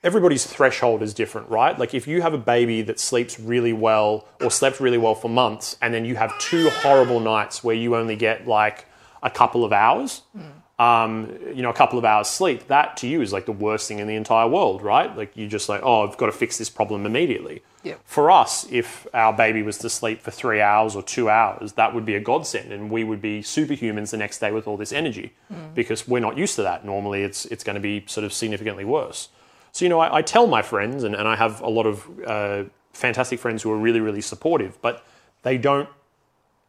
everybody's 0.03 0.47
threshold 0.47 1.03
is 1.03 1.13
different, 1.15 1.49
right? 1.49 1.79
Like 1.79 1.95
if 1.95 2.07
you 2.07 2.23
have 2.23 2.35
a 2.35 2.39
baby 2.39 2.83
that 2.83 2.99
sleeps 2.99 3.39
really 3.39 3.73
well 3.73 4.27
or 4.41 4.51
slept 4.51 4.81
really 4.81 4.99
well 4.99 5.15
for 5.15 5.29
months, 5.29 5.77
and 5.83 5.93
then 5.93 6.05
you 6.05 6.17
have 6.17 6.37
two 6.39 6.71
horrible 6.71 7.21
nights 7.21 7.63
where 7.63 7.77
you 7.77 7.97
only 7.97 8.17
get 8.17 8.47
like 8.47 8.87
a 9.23 9.31
couple 9.31 9.65
of 9.65 9.73
hours, 9.73 10.23
um, 10.79 11.39
you 11.55 11.61
know, 11.61 11.69
a 11.69 11.75
couple 11.75 11.99
of 11.99 12.07
hours 12.07 12.27
sleep, 12.29 12.69
that 12.69 12.97
to 12.97 13.07
you 13.07 13.21
is 13.21 13.35
like 13.35 13.45
the 13.45 13.53
worst 13.53 13.87
thing 13.87 13.99
in 13.99 14.07
the 14.07 14.15
entire 14.15 14.49
world, 14.49 14.81
right? 14.81 15.15
Like 15.15 15.37
you're 15.37 15.49
just 15.49 15.69
like, 15.69 15.83
oh, 15.85 16.09
I've 16.09 16.17
got 16.17 16.27
to 16.27 16.33
fix 16.33 16.57
this 16.57 16.71
problem 16.71 17.05
immediately. 17.05 17.63
Yeah. 17.83 17.97
For 18.05 18.31
us, 18.31 18.67
if 18.71 19.07
our 19.13 19.33
baby 19.33 19.63
was 19.63 19.77
to 19.79 19.91
sleep 19.91 20.23
for 20.23 20.31
three 20.31 20.61
hours 20.61 20.97
or 20.97 21.03
two 21.03 21.29
hours, 21.29 21.75
that 21.75 21.95
would 21.95 22.07
be 22.07 22.15
a 22.15 22.21
godsend, 22.21 22.73
and 22.73 22.91
we 22.91 23.05
would 23.05 23.21
be 23.21 23.43
superhumans 23.43 24.11
the 24.11 24.17
next 24.17 24.39
day 24.39 24.53
with 24.53 24.67
all 24.67 24.79
this 24.79 24.93
energy, 24.93 25.33
because 25.75 26.09
we're 26.09 26.21
not 26.21 26.39
used 26.39 26.57
to 26.57 26.63
that. 26.63 26.85
Normally, 26.85 27.23
it's 27.23 27.45
it's 27.47 27.65
going 27.65 27.75
to 27.75 27.81
be 27.81 28.05
sort 28.07 28.25
of 28.25 28.33
significantly 28.33 28.85
worse. 28.85 29.29
So 29.73 29.85
you 29.85 29.89
know, 29.89 30.01
I, 30.01 30.19
I 30.19 30.23
tell 30.23 30.47
my 30.47 30.63
friends, 30.63 31.05
and, 31.05 31.15
and 31.15 31.29
I 31.29 31.37
have 31.37 31.61
a 31.61 31.69
lot 31.69 31.87
of 31.87 32.07
uh, 32.27 32.65
fantastic 32.93 33.39
friends 33.39 33.63
who 33.63 33.71
are 33.71 33.79
really 33.79 34.01
really 34.01 34.21
supportive, 34.21 34.81
but 34.83 35.05
they 35.43 35.59
don't 35.59 35.89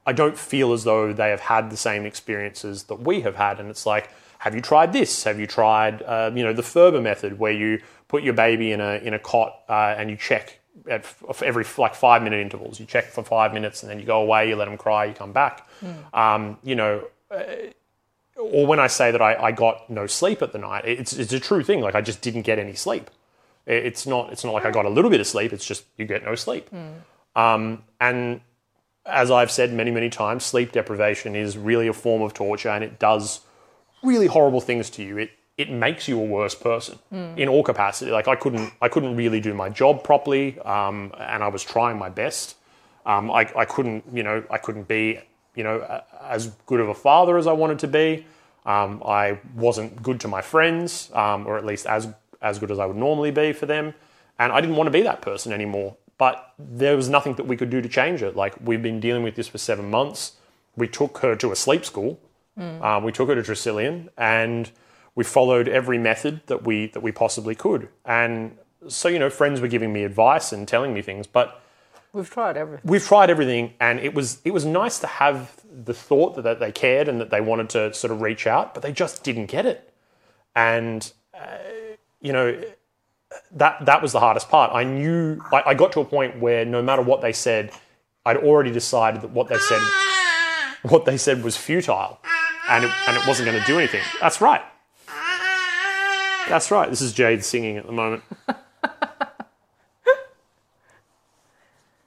I 0.05 0.13
don't 0.13 0.37
feel 0.37 0.73
as 0.73 0.83
though 0.83 1.13
they 1.13 1.29
have 1.29 1.41
had 1.41 1.69
the 1.69 1.77
same 1.77 2.05
experiences 2.05 2.83
that 2.83 3.01
we 3.01 3.21
have 3.21 3.35
had. 3.35 3.59
And 3.59 3.69
it's 3.69 3.85
like, 3.85 4.09
have 4.39 4.55
you 4.55 4.61
tried 4.61 4.93
this? 4.93 5.23
Have 5.25 5.39
you 5.39 5.45
tried, 5.45 6.01
uh, 6.01 6.31
you 6.33 6.43
know, 6.43 6.53
the 6.53 6.63
Ferber 6.63 7.01
method 7.01 7.37
where 7.37 7.51
you 7.51 7.81
put 8.07 8.23
your 8.23 8.33
baby 8.33 8.71
in 8.71 8.81
a 8.81 8.95
in 8.95 9.13
a 9.13 9.19
cot 9.19 9.59
uh, 9.69 9.95
and 9.97 10.09
you 10.09 10.15
check 10.15 10.59
at 10.89 11.01
f- 11.01 11.43
every 11.43 11.65
like 11.77 11.93
five 11.93 12.23
minute 12.23 12.39
intervals. 12.39 12.79
You 12.79 12.85
check 12.87 13.05
for 13.05 13.23
five 13.23 13.53
minutes 13.53 13.83
and 13.83 13.91
then 13.91 13.99
you 13.99 14.05
go 14.05 14.21
away. 14.21 14.49
You 14.49 14.55
let 14.55 14.65
them 14.65 14.77
cry. 14.77 15.05
You 15.05 15.13
come 15.13 15.31
back. 15.33 15.67
Um, 16.13 16.57
you 16.63 16.75
know. 16.75 17.03
Or 18.51 18.67
when 18.67 18.79
I 18.79 18.87
say 18.87 19.11
that 19.11 19.21
I, 19.21 19.35
I 19.35 19.51
got 19.51 19.89
no 19.89 20.07
sleep 20.07 20.41
at 20.41 20.51
the 20.51 20.57
night, 20.59 20.83
it's, 20.85 21.13
it's 21.13 21.31
a 21.31 21.39
true 21.39 21.63
thing. 21.63 21.79
Like 21.81 21.95
I 21.95 22.01
just 22.01 22.21
didn't 22.21 22.41
get 22.41 22.59
any 22.59 22.73
sleep. 22.73 23.09
It's 23.65 24.05
not 24.05 24.31
it's 24.31 24.43
not 24.43 24.53
like 24.53 24.65
I 24.65 24.71
got 24.71 24.85
a 24.85 24.89
little 24.89 25.09
bit 25.09 25.19
of 25.21 25.27
sleep. 25.27 25.53
It's 25.53 25.65
just 25.65 25.85
you 25.97 26.05
get 26.05 26.25
no 26.25 26.35
sleep. 26.35 26.69
Um, 27.35 27.83
and 27.99 28.41
as 29.05 29.31
I've 29.31 29.51
said 29.51 29.71
many, 29.71 29.91
many 29.91 30.09
times, 30.09 30.43
sleep 30.43 30.71
deprivation 30.71 31.35
is 31.35 31.57
really 31.57 31.87
a 31.87 31.93
form 31.93 32.21
of 32.23 32.33
torture 32.33 32.69
and 32.69 32.83
it 32.83 32.99
does 32.99 33.41
really 34.03 34.27
horrible 34.27 34.61
things 34.61 34.89
to 34.91 35.03
you. 35.03 35.17
It 35.17 35.31
it 35.57 35.69
makes 35.69 36.07
you 36.07 36.19
a 36.19 36.25
worse 36.25 36.55
person 36.55 36.97
in 37.37 37.47
all 37.47 37.61
capacity. 37.63 38.11
Like 38.11 38.27
I 38.27 38.35
couldn't 38.35 38.73
I 38.81 38.89
couldn't 38.89 39.15
really 39.15 39.39
do 39.39 39.53
my 39.53 39.69
job 39.69 40.03
properly, 40.03 40.59
um, 40.59 41.13
and 41.19 41.43
I 41.43 41.47
was 41.47 41.63
trying 41.63 41.97
my 41.97 42.09
best. 42.09 42.55
Um, 43.05 43.31
I, 43.31 43.49
I 43.55 43.65
couldn't 43.65 44.03
you 44.11 44.23
know 44.23 44.43
I 44.49 44.57
couldn't 44.57 44.87
be 44.87 45.19
you 45.55 45.63
know 45.63 46.01
as 46.23 46.47
good 46.65 46.79
of 46.79 46.89
a 46.89 46.95
father 46.95 47.37
as 47.37 47.47
I 47.47 47.53
wanted 47.53 47.79
to 47.79 47.87
be. 47.87 48.25
Um, 48.65 49.01
I 49.05 49.39
wasn't 49.55 50.01
good 50.03 50.19
to 50.21 50.27
my 50.27 50.41
friends, 50.41 51.09
um, 51.13 51.47
or 51.47 51.57
at 51.57 51.65
least 51.65 51.85
as 51.85 52.07
as 52.41 52.57
good 52.59 52.71
as 52.71 52.79
I 52.79 52.85
would 52.85 52.97
normally 52.97 53.31
be 53.31 53.53
for 53.53 53.65
them, 53.67 53.93
and 54.39 54.51
I 54.51 54.61
didn't 54.61 54.75
want 54.75 54.87
to 54.87 54.91
be 54.91 55.01
that 55.03 55.21
person 55.21 55.51
anymore. 55.53 55.95
But 56.17 56.53
there 56.59 56.95
was 56.95 57.09
nothing 57.09 57.33
that 57.35 57.47
we 57.47 57.57
could 57.57 57.69
do 57.71 57.81
to 57.81 57.89
change 57.89 58.21
it. 58.21 58.35
Like 58.35 58.53
we've 58.63 58.81
been 58.81 58.99
dealing 58.99 59.23
with 59.23 59.35
this 59.35 59.47
for 59.47 59.57
seven 59.57 59.89
months. 59.89 60.33
We 60.75 60.87
took 60.87 61.17
her 61.19 61.35
to 61.35 61.51
a 61.51 61.55
sleep 61.55 61.83
school. 61.85 62.19
Um, 62.57 63.03
we 63.03 63.11
took 63.11 63.27
her 63.29 63.33
to 63.35 63.41
Tresillian, 63.41 64.09
and 64.17 64.69
we 65.15 65.23
followed 65.23 65.67
every 65.67 65.97
method 65.97 66.41
that 66.45 66.63
we 66.63 66.87
that 66.87 67.01
we 67.01 67.11
possibly 67.11 67.55
could. 67.55 67.87
And 68.05 68.57
so 68.87 69.07
you 69.09 69.17
know, 69.17 69.31
friends 69.31 69.61
were 69.61 69.67
giving 69.67 69.91
me 69.91 70.03
advice 70.03 70.51
and 70.51 70.67
telling 70.67 70.93
me 70.93 71.01
things, 71.01 71.25
but 71.25 71.57
We've 72.13 72.29
tried 72.29 72.57
everything. 72.57 72.91
we've 72.91 73.05
tried 73.05 73.29
everything, 73.29 73.73
and 73.79 73.99
it 73.99 74.13
was 74.13 74.41
it 74.45 74.51
was 74.51 74.65
nice 74.65 74.99
to 74.99 75.07
have 75.07 75.60
the 75.71 75.93
thought 75.93 76.35
that, 76.35 76.43
that 76.43 76.59
they 76.59 76.71
cared 76.71 77.07
and 77.07 77.19
that 77.21 77.29
they 77.29 77.41
wanted 77.41 77.69
to 77.69 77.93
sort 77.93 78.11
of 78.11 78.21
reach 78.21 78.45
out, 78.45 78.73
but 78.73 78.83
they 78.83 78.91
just 78.91 79.23
didn't 79.23 79.45
get 79.47 79.65
it. 79.65 79.93
And 80.55 81.11
uh, 81.33 81.57
you 82.19 82.33
know 82.33 82.61
that 83.51 83.85
that 83.85 84.01
was 84.01 84.11
the 84.11 84.19
hardest 84.19 84.49
part. 84.49 84.71
I 84.73 84.83
knew 84.83 85.41
I, 85.51 85.63
I 85.67 85.73
got 85.73 85.91
to 85.93 86.01
a 86.01 86.05
point 86.05 86.39
where 86.39 86.65
no 86.65 86.81
matter 86.81 87.01
what 87.01 87.21
they 87.21 87.31
said, 87.31 87.71
I'd 88.25 88.37
already 88.37 88.71
decided 88.71 89.21
that 89.21 89.31
what 89.31 89.47
they 89.47 89.57
said 89.57 89.81
what 90.83 91.05
they 91.05 91.17
said 91.17 91.43
was 91.43 91.57
futile, 91.57 92.19
and 92.69 92.85
it, 92.85 92.91
and 93.07 93.17
it 93.17 93.25
wasn't 93.27 93.47
going 93.47 93.59
to 93.59 93.65
do 93.65 93.77
anything. 93.77 94.01
That's 94.19 94.41
right. 94.41 94.61
That's 96.49 96.71
right. 96.71 96.89
This 96.89 97.01
is 97.01 97.13
Jade 97.13 97.45
singing 97.45 97.77
at 97.77 97.85
the 97.85 97.91
moment. 97.91 98.23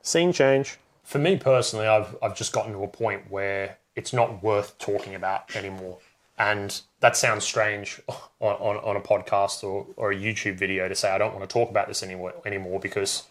Scene 0.03 0.33
change. 0.33 0.79
For 1.05 1.19
me 1.19 1.37
personally, 1.37 1.87
I've 1.87 2.17
I've 2.23 2.37
just 2.37 2.53
gotten 2.53 2.73
to 2.73 2.83
a 2.83 2.89
point 2.89 3.31
where 3.31 3.79
it's 3.95 4.13
not 4.13 4.43
worth 4.43 4.77
talking 4.79 5.15
about 5.15 5.55
anymore. 5.55 5.99
And 6.37 6.81
that 6.99 7.17
sounds 7.17 7.45
strange 7.45 8.01
on, 8.09 8.55
on, 8.57 8.77
on 8.79 8.97
a 8.97 9.01
podcast 9.01 9.63
or, 9.63 9.87
or 9.97 10.11
a 10.11 10.17
YouTube 10.17 10.57
video 10.57 10.89
to 10.89 10.95
say 10.95 11.11
I 11.11 11.19
don't 11.19 11.33
want 11.33 11.49
to 11.49 11.53
talk 11.53 11.71
about 11.71 11.87
this 11.87 12.03
anymore 12.03 12.35
anymore 12.45 12.81
because 12.81 13.25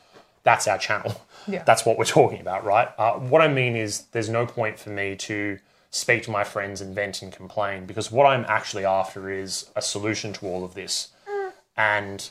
that's 0.44 0.68
our 0.68 0.78
channel. 0.78 1.22
Yeah. 1.46 1.62
That's 1.66 1.86
what 1.86 1.98
we're 1.98 2.06
talking 2.06 2.40
about, 2.40 2.64
right? 2.64 2.88
Uh, 2.98 3.16
what 3.16 3.42
I 3.42 3.50
mean 3.50 3.76
is 3.76 4.04
there's 4.14 4.30
no 4.30 4.46
point 4.46 4.80
for 4.80 4.92
me 4.92 5.18
to 5.18 5.60
speak 5.92 6.24
to 6.24 6.32
my 6.32 6.46
friends 6.46 6.80
and 6.80 6.96
vent 6.96 7.22
and 7.22 7.34
complain 7.34 7.86
because 7.86 8.14
what 8.14 8.26
I'm 8.26 8.46
actually 8.48 8.86
after 8.86 9.30
is 9.30 9.70
a 9.76 9.82
solution 9.82 10.32
to 10.32 10.46
all 10.46 10.64
of 10.64 10.74
this. 10.74 11.10
And 11.76 12.30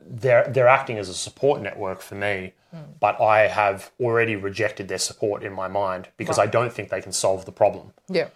they're 0.00 0.48
they're 0.48 0.68
acting 0.68 0.98
as 0.98 1.08
a 1.08 1.14
support 1.14 1.60
network 1.62 2.00
for 2.00 2.14
me, 2.14 2.52
but 3.00 3.20
I 3.20 3.48
have 3.48 3.90
already 4.00 4.36
rejected 4.36 4.88
their 4.88 4.98
support 4.98 5.42
in 5.42 5.52
my 5.52 5.68
mind 5.68 6.08
because 6.16 6.38
I 6.38 6.46
don't 6.46 6.72
think 6.72 6.88
they 6.90 7.00
can 7.02 7.12
solve 7.12 7.44
the 7.44 7.52
problem, 7.52 7.92
Yeah. 8.08 8.28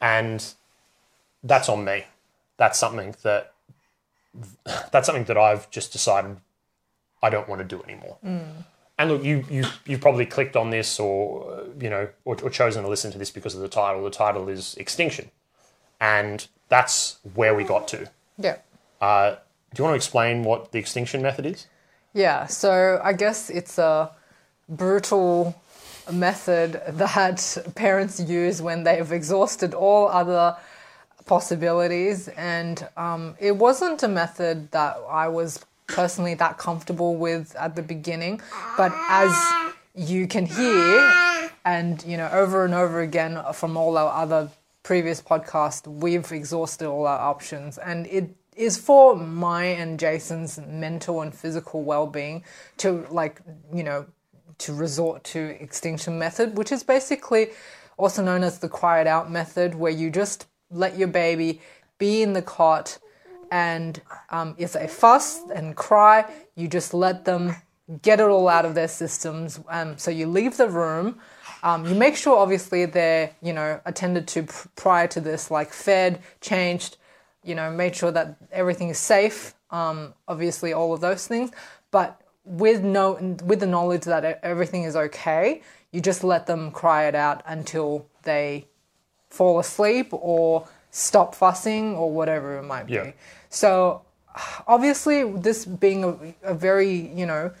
and 0.00 0.44
that's 1.42 1.68
on 1.68 1.84
me. 1.84 2.04
That's 2.56 2.78
something 2.78 3.14
that 3.22 3.52
that's 4.92 5.06
something 5.06 5.24
that 5.24 5.36
I've 5.38 5.70
just 5.70 5.92
decided 5.92 6.36
I 7.22 7.30
don't 7.30 7.48
want 7.48 7.60
to 7.60 7.64
do 7.76 7.82
anymore. 7.82 8.18
And 9.00 9.10
look, 9.10 9.22
you 9.24 9.44
you 9.50 9.64
you've 9.86 10.00
probably 10.00 10.26
clicked 10.26 10.56
on 10.56 10.70
this 10.70 10.98
or 10.98 11.64
you 11.80 11.88
know 11.90 12.08
or, 12.24 12.36
or 12.42 12.50
chosen 12.50 12.82
to 12.82 12.88
listen 12.88 13.12
to 13.12 13.18
this 13.18 13.30
because 13.30 13.54
of 13.54 13.60
the 13.60 13.68
title. 13.68 14.02
The 14.04 14.10
title 14.10 14.48
is 14.48 14.74
Extinction, 14.76 15.30
and 16.00 16.46
that's 16.68 17.18
where 17.34 17.54
we 17.54 17.64
got 17.64 17.86
to. 17.88 18.10
Yeah. 18.36 18.56
Uh, 19.00 19.36
do 19.74 19.80
you 19.80 19.84
want 19.84 19.92
to 19.92 19.96
explain 19.96 20.42
what 20.42 20.72
the 20.72 20.78
extinction 20.78 21.22
method 21.22 21.46
is? 21.46 21.66
Yeah, 22.14 22.46
so 22.46 23.00
I 23.02 23.12
guess 23.12 23.50
it's 23.50 23.78
a 23.78 24.10
brutal 24.68 25.60
method 26.12 26.82
that 26.88 27.58
parents 27.74 28.20
use 28.20 28.62
when 28.62 28.82
they've 28.84 29.12
exhausted 29.12 29.74
all 29.74 30.08
other 30.08 30.56
possibilities. 31.26 32.28
And 32.28 32.86
um, 32.96 33.36
it 33.38 33.56
wasn't 33.56 34.02
a 34.02 34.08
method 34.08 34.70
that 34.72 34.98
I 35.08 35.28
was 35.28 35.64
personally 35.86 36.34
that 36.34 36.58
comfortable 36.58 37.16
with 37.16 37.54
at 37.56 37.76
the 37.76 37.82
beginning. 37.82 38.40
But 38.76 38.92
as 39.08 39.32
you 39.94 40.26
can 40.26 40.46
hear, 40.46 41.50
and 41.64 42.02
you 42.04 42.16
know, 42.16 42.28
over 42.32 42.64
and 42.64 42.74
over 42.74 43.00
again 43.00 43.40
from 43.52 43.76
all 43.76 43.98
our 43.98 44.12
other 44.12 44.50
previous 44.82 45.20
podcasts, 45.20 45.86
we've 45.86 46.30
exhausted 46.32 46.88
all 46.88 47.06
our 47.06 47.18
options. 47.18 47.78
And 47.78 48.06
it 48.06 48.34
is 48.58 48.76
for 48.76 49.16
my 49.16 49.64
and 49.64 49.98
Jason's 49.98 50.58
mental 50.66 51.22
and 51.22 51.34
physical 51.34 51.82
well-being 51.82 52.44
to 52.78 53.06
like 53.10 53.40
you 53.72 53.82
know 53.82 54.06
to 54.58 54.74
resort 54.74 55.22
to 55.24 55.40
extinction 55.62 56.18
method 56.18 56.56
which 56.58 56.72
is 56.72 56.82
basically 56.82 57.50
also 57.96 58.22
known 58.22 58.42
as 58.42 58.58
the 58.58 58.68
cry 58.68 59.00
it 59.00 59.06
out 59.06 59.30
method 59.30 59.74
where 59.74 59.92
you 59.92 60.10
just 60.10 60.46
let 60.70 60.98
your 60.98 61.08
baby 61.08 61.60
be 61.98 62.22
in 62.22 62.32
the 62.32 62.42
cot 62.42 62.98
and 63.50 64.00
um, 64.30 64.54
if 64.58 64.72
they 64.72 64.86
fuss 64.86 65.40
and 65.54 65.76
cry. 65.76 66.30
You 66.54 66.68
just 66.68 66.94
let 66.94 67.24
them 67.24 67.56
get 68.02 68.20
it 68.20 68.24
all 68.24 68.48
out 68.48 68.64
of 68.64 68.74
their 68.74 68.88
systems 68.88 69.60
um, 69.68 69.96
so 69.96 70.10
you 70.10 70.26
leave 70.26 70.56
the 70.56 70.68
room. 70.68 71.18
Um, 71.62 71.86
you 71.86 71.94
make 71.94 72.16
sure 72.16 72.36
obviously 72.36 72.84
they're 72.84 73.30
you 73.42 73.52
know 73.52 73.80
attended 73.84 74.28
to 74.28 74.44
pr- 74.44 74.68
prior 74.76 75.08
to 75.08 75.20
this 75.20 75.50
like 75.50 75.72
fed 75.72 76.20
changed 76.40 76.97
you 77.48 77.54
know, 77.54 77.70
made 77.70 77.96
sure 77.96 78.10
that 78.12 78.36
everything 78.52 78.90
is 78.90 78.98
safe. 78.98 79.54
Um, 79.70 80.14
obviously, 80.26 80.72
all 80.72 80.92
of 80.92 81.00
those 81.00 81.26
things, 81.26 81.50
but 81.90 82.20
with 82.44 82.82
no, 82.82 83.36
with 83.44 83.60
the 83.60 83.66
knowledge 83.66 84.04
that 84.04 84.40
everything 84.42 84.82
is 84.84 84.96
okay, 84.96 85.62
you 85.90 86.00
just 86.00 86.22
let 86.22 86.46
them 86.46 86.70
cry 86.70 87.06
it 87.06 87.14
out 87.14 87.42
until 87.46 88.06
they 88.22 88.66
fall 89.30 89.58
asleep 89.58 90.08
or 90.12 90.68
stop 90.90 91.34
fussing 91.34 91.94
or 91.94 92.10
whatever 92.10 92.58
it 92.58 92.62
might 92.62 92.86
be. 92.86 92.94
Yeah. 92.94 93.12
So, 93.50 94.02
obviously, 94.66 95.30
this 95.32 95.64
being 95.64 96.04
a, 96.04 96.50
a 96.52 96.54
very 96.54 96.94
you 97.14 97.26
know 97.26 97.52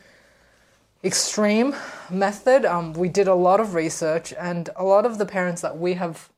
extreme 1.04 1.74
method, 2.10 2.64
um, 2.64 2.92
we 2.92 3.08
did 3.08 3.28
a 3.28 3.34
lot 3.34 3.60
of 3.60 3.74
research, 3.74 4.32
and 4.38 4.68
a 4.76 4.84
lot 4.84 5.06
of 5.06 5.18
the 5.18 5.26
parents 5.26 5.62
that 5.62 5.78
we 5.78 5.94
have 5.94 6.28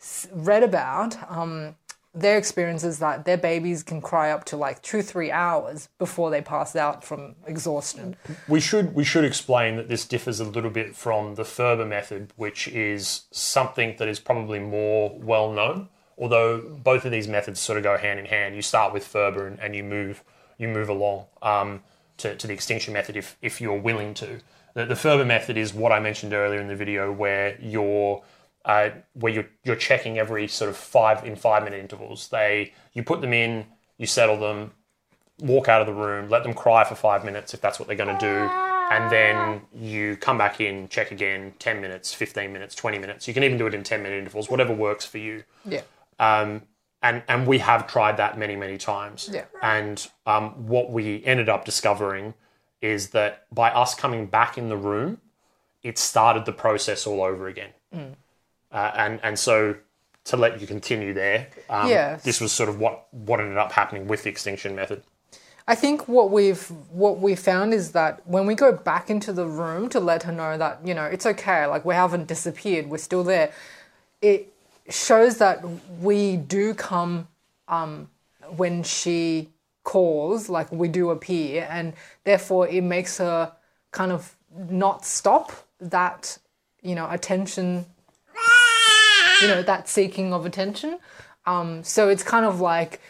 s- 0.00 0.28
read 0.32 0.62
about, 0.62 1.16
um, 1.30 1.76
their 2.14 2.36
experience 2.36 2.84
is 2.84 2.98
that 2.98 3.24
their 3.24 3.38
babies 3.38 3.82
can 3.82 4.00
cry 4.02 4.30
up 4.30 4.44
to 4.44 4.56
like 4.56 4.82
two, 4.82 5.00
three 5.00 5.30
hours 5.30 5.88
before 5.98 6.30
they 6.30 6.42
pass 6.42 6.76
out 6.76 7.02
from 7.02 7.34
exhaustion. 7.46 8.16
We 8.46 8.60
should 8.60 8.94
we 8.94 9.04
should 9.04 9.24
explain 9.24 9.76
that 9.76 9.88
this 9.88 10.04
differs 10.04 10.38
a 10.38 10.44
little 10.44 10.70
bit 10.70 10.94
from 10.94 11.36
the 11.36 11.44
Ferber 11.44 11.86
method, 11.86 12.32
which 12.36 12.68
is 12.68 13.22
something 13.30 13.96
that 13.98 14.08
is 14.08 14.20
probably 14.20 14.58
more 14.58 15.18
well 15.18 15.50
known. 15.52 15.88
Although 16.18 16.60
both 16.60 17.06
of 17.06 17.12
these 17.12 17.26
methods 17.26 17.58
sort 17.60 17.78
of 17.78 17.84
go 17.84 17.96
hand 17.96 18.20
in 18.20 18.26
hand. 18.26 18.54
You 18.54 18.62
start 18.62 18.92
with 18.92 19.06
Ferber 19.06 19.46
and, 19.46 19.58
and 19.58 19.74
you 19.74 19.82
move 19.82 20.22
you 20.58 20.68
move 20.68 20.90
along 20.90 21.26
um, 21.40 21.82
to, 22.18 22.36
to 22.36 22.46
the 22.46 22.52
extinction 22.52 22.92
method 22.92 23.16
if 23.16 23.38
if 23.40 23.60
you're 23.60 23.80
willing 23.80 24.12
to. 24.14 24.40
The, 24.74 24.84
the 24.84 24.96
Ferber 24.96 25.24
method 25.24 25.56
is 25.56 25.72
what 25.72 25.92
I 25.92 26.00
mentioned 26.00 26.34
earlier 26.34 26.60
in 26.60 26.68
the 26.68 26.76
video, 26.76 27.10
where 27.10 27.58
you're 27.60 28.22
uh, 28.64 28.90
where 29.14 29.32
you're 29.32 29.48
you're 29.64 29.76
checking 29.76 30.18
every 30.18 30.48
sort 30.48 30.70
of 30.70 30.76
five 30.76 31.24
in 31.24 31.36
five 31.36 31.64
minute 31.64 31.80
intervals. 31.80 32.28
They 32.28 32.72
you 32.92 33.02
put 33.02 33.20
them 33.20 33.32
in, 33.32 33.66
you 33.98 34.06
settle 34.06 34.38
them, 34.38 34.72
walk 35.40 35.68
out 35.68 35.80
of 35.80 35.86
the 35.86 35.94
room, 35.94 36.28
let 36.28 36.42
them 36.42 36.54
cry 36.54 36.84
for 36.84 36.94
five 36.94 37.24
minutes 37.24 37.54
if 37.54 37.60
that's 37.60 37.78
what 37.78 37.88
they're 37.88 37.96
going 37.96 38.16
to 38.16 38.20
do, 38.20 38.48
and 38.92 39.10
then 39.10 39.62
you 39.74 40.16
come 40.16 40.38
back 40.38 40.60
in, 40.60 40.88
check 40.88 41.10
again, 41.10 41.54
ten 41.58 41.80
minutes, 41.80 42.14
fifteen 42.14 42.52
minutes, 42.52 42.74
twenty 42.74 42.98
minutes. 42.98 43.26
You 43.26 43.34
can 43.34 43.42
even 43.42 43.58
do 43.58 43.66
it 43.66 43.74
in 43.74 43.82
ten 43.82 44.02
minute 44.02 44.18
intervals, 44.18 44.48
whatever 44.48 44.72
works 44.72 45.04
for 45.04 45.18
you. 45.18 45.44
Yeah. 45.64 45.82
Um, 46.18 46.62
and 47.02 47.22
and 47.28 47.46
we 47.46 47.58
have 47.58 47.86
tried 47.86 48.16
that 48.18 48.38
many 48.38 48.54
many 48.54 48.78
times. 48.78 49.28
Yeah. 49.32 49.44
And 49.60 50.06
um, 50.26 50.68
what 50.68 50.90
we 50.90 51.24
ended 51.24 51.48
up 51.48 51.64
discovering 51.64 52.34
is 52.80 53.10
that 53.10 53.46
by 53.52 53.70
us 53.70 53.94
coming 53.94 54.26
back 54.26 54.58
in 54.58 54.68
the 54.68 54.76
room, 54.76 55.20
it 55.82 55.98
started 55.98 56.44
the 56.44 56.52
process 56.52 57.06
all 57.06 57.22
over 57.22 57.46
again. 57.46 57.70
Mm. 57.94 58.14
Uh, 58.72 58.90
and 58.96 59.20
and 59.22 59.38
so 59.38 59.76
to 60.24 60.36
let 60.36 60.60
you 60.60 60.66
continue 60.66 61.12
there, 61.12 61.48
um, 61.68 61.88
Yes. 61.88 62.22
this 62.22 62.40
was 62.40 62.52
sort 62.52 62.68
of 62.68 62.78
what 62.78 63.06
what 63.12 63.40
ended 63.40 63.58
up 63.58 63.72
happening 63.72 64.06
with 64.06 64.22
the 64.22 64.30
extinction 64.30 64.74
method. 64.74 65.02
I 65.68 65.74
think 65.74 66.08
what 66.08 66.30
we've 66.30 66.66
what 66.90 67.18
we 67.20 67.34
found 67.36 67.72
is 67.74 67.92
that 67.92 68.26
when 68.26 68.46
we 68.46 68.54
go 68.54 68.72
back 68.72 69.10
into 69.10 69.32
the 69.32 69.46
room 69.46 69.88
to 69.90 70.00
let 70.00 70.24
her 70.24 70.32
know 70.32 70.58
that 70.58 70.80
you 70.84 70.94
know 70.94 71.04
it's 71.04 71.26
okay, 71.26 71.66
like 71.66 71.84
we 71.84 71.94
haven't 71.94 72.26
disappeared, 72.26 72.88
we're 72.88 72.98
still 72.98 73.24
there. 73.24 73.52
It 74.20 74.52
shows 74.88 75.38
that 75.38 75.64
we 76.00 76.36
do 76.36 76.74
come 76.74 77.28
um, 77.68 78.08
when 78.56 78.82
she 78.82 79.50
calls, 79.84 80.48
like 80.48 80.70
we 80.72 80.88
do 80.88 81.10
appear, 81.10 81.66
and 81.70 81.92
therefore 82.24 82.66
it 82.68 82.82
makes 82.82 83.18
her 83.18 83.52
kind 83.92 84.12
of 84.12 84.34
not 84.70 85.04
stop 85.04 85.52
that 85.80 86.38
you 86.82 86.94
know 86.94 87.08
attention, 87.10 87.86
you 89.42 89.48
know 89.48 89.62
that 89.62 89.88
seeking 89.88 90.32
of 90.32 90.46
attention. 90.46 90.98
Um, 91.44 91.82
so 91.82 92.08
it's 92.08 92.22
kind 92.22 92.46
of 92.46 92.60
like 92.60 93.00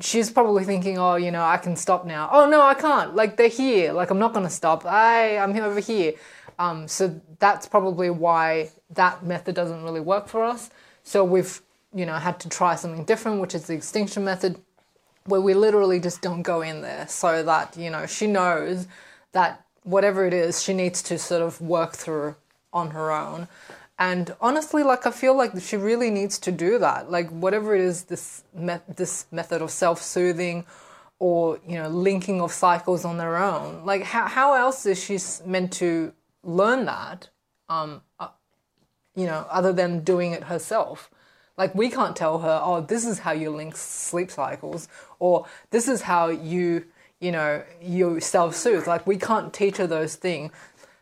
she's 0.00 0.30
probably 0.30 0.64
thinking, 0.64 0.98
oh, 0.98 1.16
you 1.16 1.30
know, 1.30 1.42
I 1.42 1.56
can 1.56 1.76
stop 1.76 2.04
now. 2.04 2.28
Oh 2.30 2.48
no, 2.48 2.60
I 2.60 2.74
can't. 2.74 3.14
Like 3.14 3.36
they're 3.36 3.48
here. 3.48 3.92
Like 3.92 4.10
I'm 4.10 4.18
not 4.18 4.34
gonna 4.34 4.50
stop. 4.50 4.84
I 4.84 5.38
I'm 5.38 5.56
over 5.56 5.80
here. 5.80 6.14
Um, 6.58 6.88
so 6.88 7.20
that's 7.38 7.66
probably 7.66 8.10
why 8.10 8.70
that 8.90 9.24
method 9.24 9.54
doesn't 9.54 9.82
really 9.82 10.00
work 10.00 10.28
for 10.28 10.44
us. 10.44 10.70
So 11.04 11.24
we've 11.24 11.60
you 11.94 12.06
know 12.06 12.14
had 12.14 12.40
to 12.40 12.48
try 12.48 12.74
something 12.74 13.04
different, 13.04 13.40
which 13.40 13.54
is 13.54 13.66
the 13.66 13.74
extinction 13.74 14.24
method, 14.24 14.58
where 15.24 15.40
we 15.40 15.54
literally 15.54 16.00
just 16.00 16.22
don't 16.22 16.42
go 16.42 16.62
in 16.62 16.82
there, 16.82 17.06
so 17.08 17.42
that 17.42 17.76
you 17.76 17.90
know 17.90 18.06
she 18.06 18.26
knows 18.26 18.86
that 19.32 19.64
whatever 19.84 20.26
it 20.26 20.34
is, 20.34 20.62
she 20.62 20.74
needs 20.74 21.02
to 21.02 21.18
sort 21.18 21.42
of 21.42 21.60
work 21.60 21.92
through 21.92 22.34
on 22.72 22.90
her 22.90 23.12
own. 23.12 23.48
And 23.98 24.34
honestly, 24.40 24.82
like 24.82 25.06
I 25.06 25.10
feel 25.10 25.34
like 25.36 25.58
she 25.60 25.76
really 25.76 26.10
needs 26.10 26.38
to 26.40 26.52
do 26.52 26.78
that. 26.78 27.10
Like 27.10 27.30
whatever 27.30 27.74
it 27.74 27.80
is, 27.80 28.04
this 28.04 28.44
me- 28.54 28.80
this 28.94 29.26
method 29.30 29.62
of 29.62 29.70
self 29.70 30.02
soothing, 30.02 30.66
or 31.18 31.58
you 31.66 31.76
know, 31.76 31.88
linking 31.88 32.40
of 32.40 32.52
cycles 32.52 33.04
on 33.04 33.16
their 33.16 33.36
own. 33.36 33.84
Like 33.86 34.02
how 34.02 34.26
how 34.26 34.54
else 34.54 34.84
is 34.84 35.02
she 35.02 35.18
meant 35.46 35.72
to 35.74 36.12
learn 36.42 36.84
that? 36.84 37.30
Um, 37.68 38.02
uh, 38.20 38.28
you 39.14 39.24
know, 39.26 39.46
other 39.50 39.72
than 39.72 40.00
doing 40.04 40.32
it 40.32 40.44
herself. 40.44 41.10
Like 41.56 41.74
we 41.74 41.88
can't 41.88 42.14
tell 42.14 42.40
her, 42.40 42.60
oh, 42.62 42.82
this 42.82 43.06
is 43.06 43.20
how 43.20 43.32
you 43.32 43.48
link 43.50 43.76
sleep 43.76 44.30
cycles, 44.30 44.88
or 45.18 45.46
this 45.70 45.88
is 45.88 46.02
how 46.02 46.28
you, 46.28 46.84
you 47.18 47.32
know, 47.32 47.62
you 47.80 48.20
self 48.20 48.54
soothe. 48.54 48.86
Like 48.86 49.06
we 49.06 49.16
can't 49.16 49.54
teach 49.54 49.78
her 49.78 49.86
those 49.86 50.16
things 50.16 50.52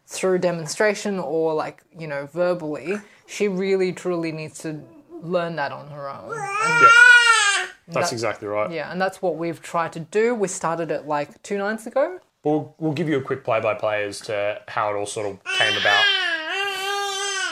through 0.06 0.38
demonstration 0.38 1.18
or 1.18 1.54
like 1.54 1.82
you 1.98 2.06
know 2.06 2.26
verbally. 2.26 2.98
She 3.26 3.48
really 3.48 3.92
truly 3.92 4.32
needs 4.32 4.58
to 4.60 4.82
learn 5.22 5.56
that 5.56 5.72
on 5.72 5.88
her 5.88 6.08
own. 6.10 6.32
And 6.32 6.82
Yeah, 6.82 7.66
that's 7.88 8.10
that- 8.10 8.12
exactly 8.12 8.46
right. 8.48 8.70
yeah, 8.70 8.92
and 8.92 9.00
that's 9.00 9.22
what 9.22 9.36
we've 9.36 9.60
tried 9.62 9.92
to 9.94 10.00
do. 10.00 10.34
We 10.34 10.48
started 10.48 10.90
it 10.90 11.06
like 11.06 11.42
two 11.42 11.56
nights 11.58 11.86
ago. 11.86 12.18
We'll, 12.44 12.74
we'll 12.78 12.92
give 12.92 13.08
you 13.08 13.16
a 13.16 13.22
quick 13.22 13.42
play 13.42 13.58
by 13.60 13.72
play 13.72 14.04
as 14.04 14.20
to 14.22 14.60
how 14.68 14.90
it 14.92 14.98
all 14.98 15.06
sort 15.06 15.26
of 15.26 15.42
came 15.56 15.74
about. 15.80 16.04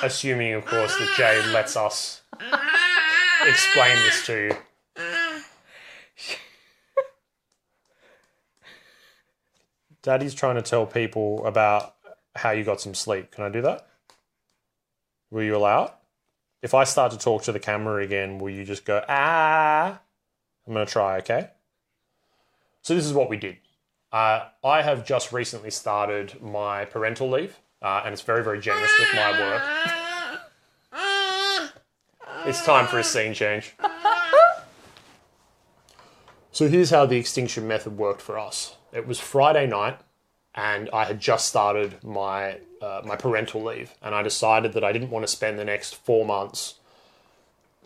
Assuming, 0.03 0.53
of 0.53 0.67
course, 0.67 0.95
that 0.99 1.15
Jay 1.17 1.41
lets 1.51 1.77
us 1.79 2.21
explain 3.47 3.97
this 3.97 4.27
to 4.27 4.35
you. 4.49 4.57
Daddy's 10.03 10.35
trying 10.35 10.57
to 10.57 10.63
tell 10.63 10.85
people 10.87 11.45
about 11.47 11.95
how 12.35 12.51
you 12.51 12.65
got 12.65 12.81
some 12.81 12.95
sleep. 12.95 13.31
Can 13.31 13.45
I 13.45 13.49
do 13.49 13.63
that? 13.63 13.87
Will 15.31 15.43
you 15.43 15.57
allow 15.57 15.85
it? 15.85 15.93
If 16.63 16.75
I 16.75 16.85
start 16.85 17.13
to 17.13 17.19
talk 17.19 17.43
to 17.45 17.53
the 17.53 17.59
camera 17.59 18.03
again, 18.03 18.39
will 18.39 18.51
you 18.51 18.65
just 18.65 18.85
go, 18.85 19.05
ah? 19.09 20.01
I'm 20.67 20.73
going 20.73 20.87
to 20.87 20.93
try, 20.93 21.19
okay? 21.19 21.51
So, 22.83 22.95
this 22.95 23.05
is 23.05 23.13
what 23.13 23.29
we 23.29 23.37
did. 23.37 23.57
Uh, 24.13 24.49
I 24.63 24.83
have 24.83 25.05
just 25.05 25.33
recently 25.33 25.71
started 25.71 26.41
my 26.43 26.85
parental 26.85 27.31
leave, 27.31 27.59
uh, 27.81 28.03
and 28.05 28.13
it's 28.13 28.23
very, 28.23 28.45
very 28.45 28.61
generous 28.61 28.93
with 28.99 29.09
my 29.15 29.31
work. 29.41 29.63
It's 32.45 32.65
time 32.65 32.87
for 32.89 32.99
a 32.99 33.05
scene 33.05 33.35
change. 33.35 33.75
So 36.51 36.69
here's 36.69 36.91
how 36.91 37.07
the 37.07 37.17
extinction 37.17 37.67
method 37.67 37.97
worked 37.97 38.21
for 38.21 38.39
us. 38.39 38.77
It 38.93 39.07
was 39.07 39.19
Friday 39.19 39.67
night, 39.67 39.99
and 40.55 40.91
I 40.93 41.05
had 41.05 41.21
just 41.21 41.49
started 41.49 42.03
my 42.05 42.59
uh, 42.81 43.03
my 43.05 43.17
parental 43.17 43.63
leave, 43.63 43.95
and 44.03 44.15
I 44.15 44.23
decided 44.23 44.73
that 44.75 44.85
I 44.85 44.93
didn't 44.93 45.11
want 45.11 45.25
to 45.25 45.31
spend 45.31 45.59
the 45.59 45.65
next 45.65 45.95
four 45.95 46.27
months 46.27 46.75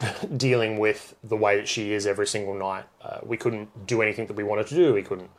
dealing 0.37 0.79
with 0.79 1.15
the 1.23 1.37
way 1.37 1.57
that 1.57 1.69
she 1.69 1.93
is 1.93 2.07
every 2.07 2.27
single 2.27 2.55
night. 2.55 2.85
Uh, 3.03 3.19
we 3.23 3.37
couldn't 3.37 3.87
do 3.87 4.03
anything 4.03 4.27
that 4.27 4.37
we 4.37 4.45
wanted 4.45 4.67
to 4.69 4.75
do. 4.75 4.95
We 4.95 5.03
couldn't 5.03 5.31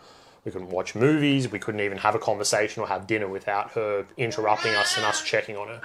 we 0.45 0.51
couldn't 0.51 0.69
watch 0.69 0.95
movies. 0.95 1.51
We 1.51 1.59
couldn't 1.59 1.81
even 1.81 1.97
have 1.97 2.15
a 2.15 2.19
conversation 2.19 2.81
or 2.81 2.87
have 2.87 3.05
dinner 3.05 3.27
without 3.27 3.71
her 3.71 4.05
interrupting 4.15 4.73
us 4.75 4.95
and 4.95 5.05
us 5.05 5.21
checking 5.21 5.57
on 5.57 5.67
her. 5.67 5.81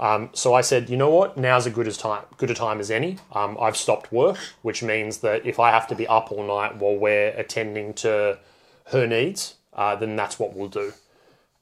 Um, 0.00 0.30
so 0.32 0.54
I 0.54 0.60
said, 0.60 0.90
you 0.90 0.96
know 0.96 1.10
what? 1.10 1.36
Now's 1.36 1.66
as 1.66 1.72
good 1.72 1.88
as 1.88 1.96
time, 1.96 2.22
good 2.36 2.50
a 2.50 2.54
time 2.54 2.78
as 2.78 2.90
any. 2.90 3.18
Um, 3.32 3.56
I've 3.60 3.76
stopped 3.76 4.12
work, 4.12 4.38
which 4.62 4.82
means 4.82 5.18
that 5.18 5.44
if 5.44 5.58
I 5.58 5.70
have 5.70 5.88
to 5.88 5.96
be 5.96 6.06
up 6.06 6.30
all 6.30 6.46
night 6.46 6.76
while 6.76 6.96
we're 6.96 7.30
attending 7.30 7.94
to 7.94 8.38
her 8.86 9.06
needs, 9.06 9.54
uh, 9.78 9.94
then 9.96 10.16
that's 10.16 10.38
what 10.38 10.54
we'll 10.54 10.68
do. 10.68 10.92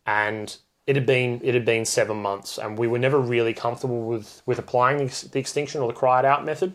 And 0.06 0.56
it 0.86 0.96
had 0.96 1.04
been 1.06 1.40
it 1.44 1.52
had 1.54 1.64
been 1.64 1.84
seven 1.84 2.16
months, 2.22 2.58
and 2.58 2.78
we 2.78 2.86
were 2.86 2.98
never 2.98 3.20
really 3.20 3.52
comfortable 3.52 4.02
with 4.06 4.42
with 4.46 4.58
applying 4.58 4.98
the, 4.98 5.04
ex- 5.04 5.22
the 5.22 5.38
extinction 5.38 5.80
or 5.82 5.88
the 5.88 5.98
cry 5.98 6.20
it 6.20 6.24
out 6.24 6.44
method. 6.44 6.74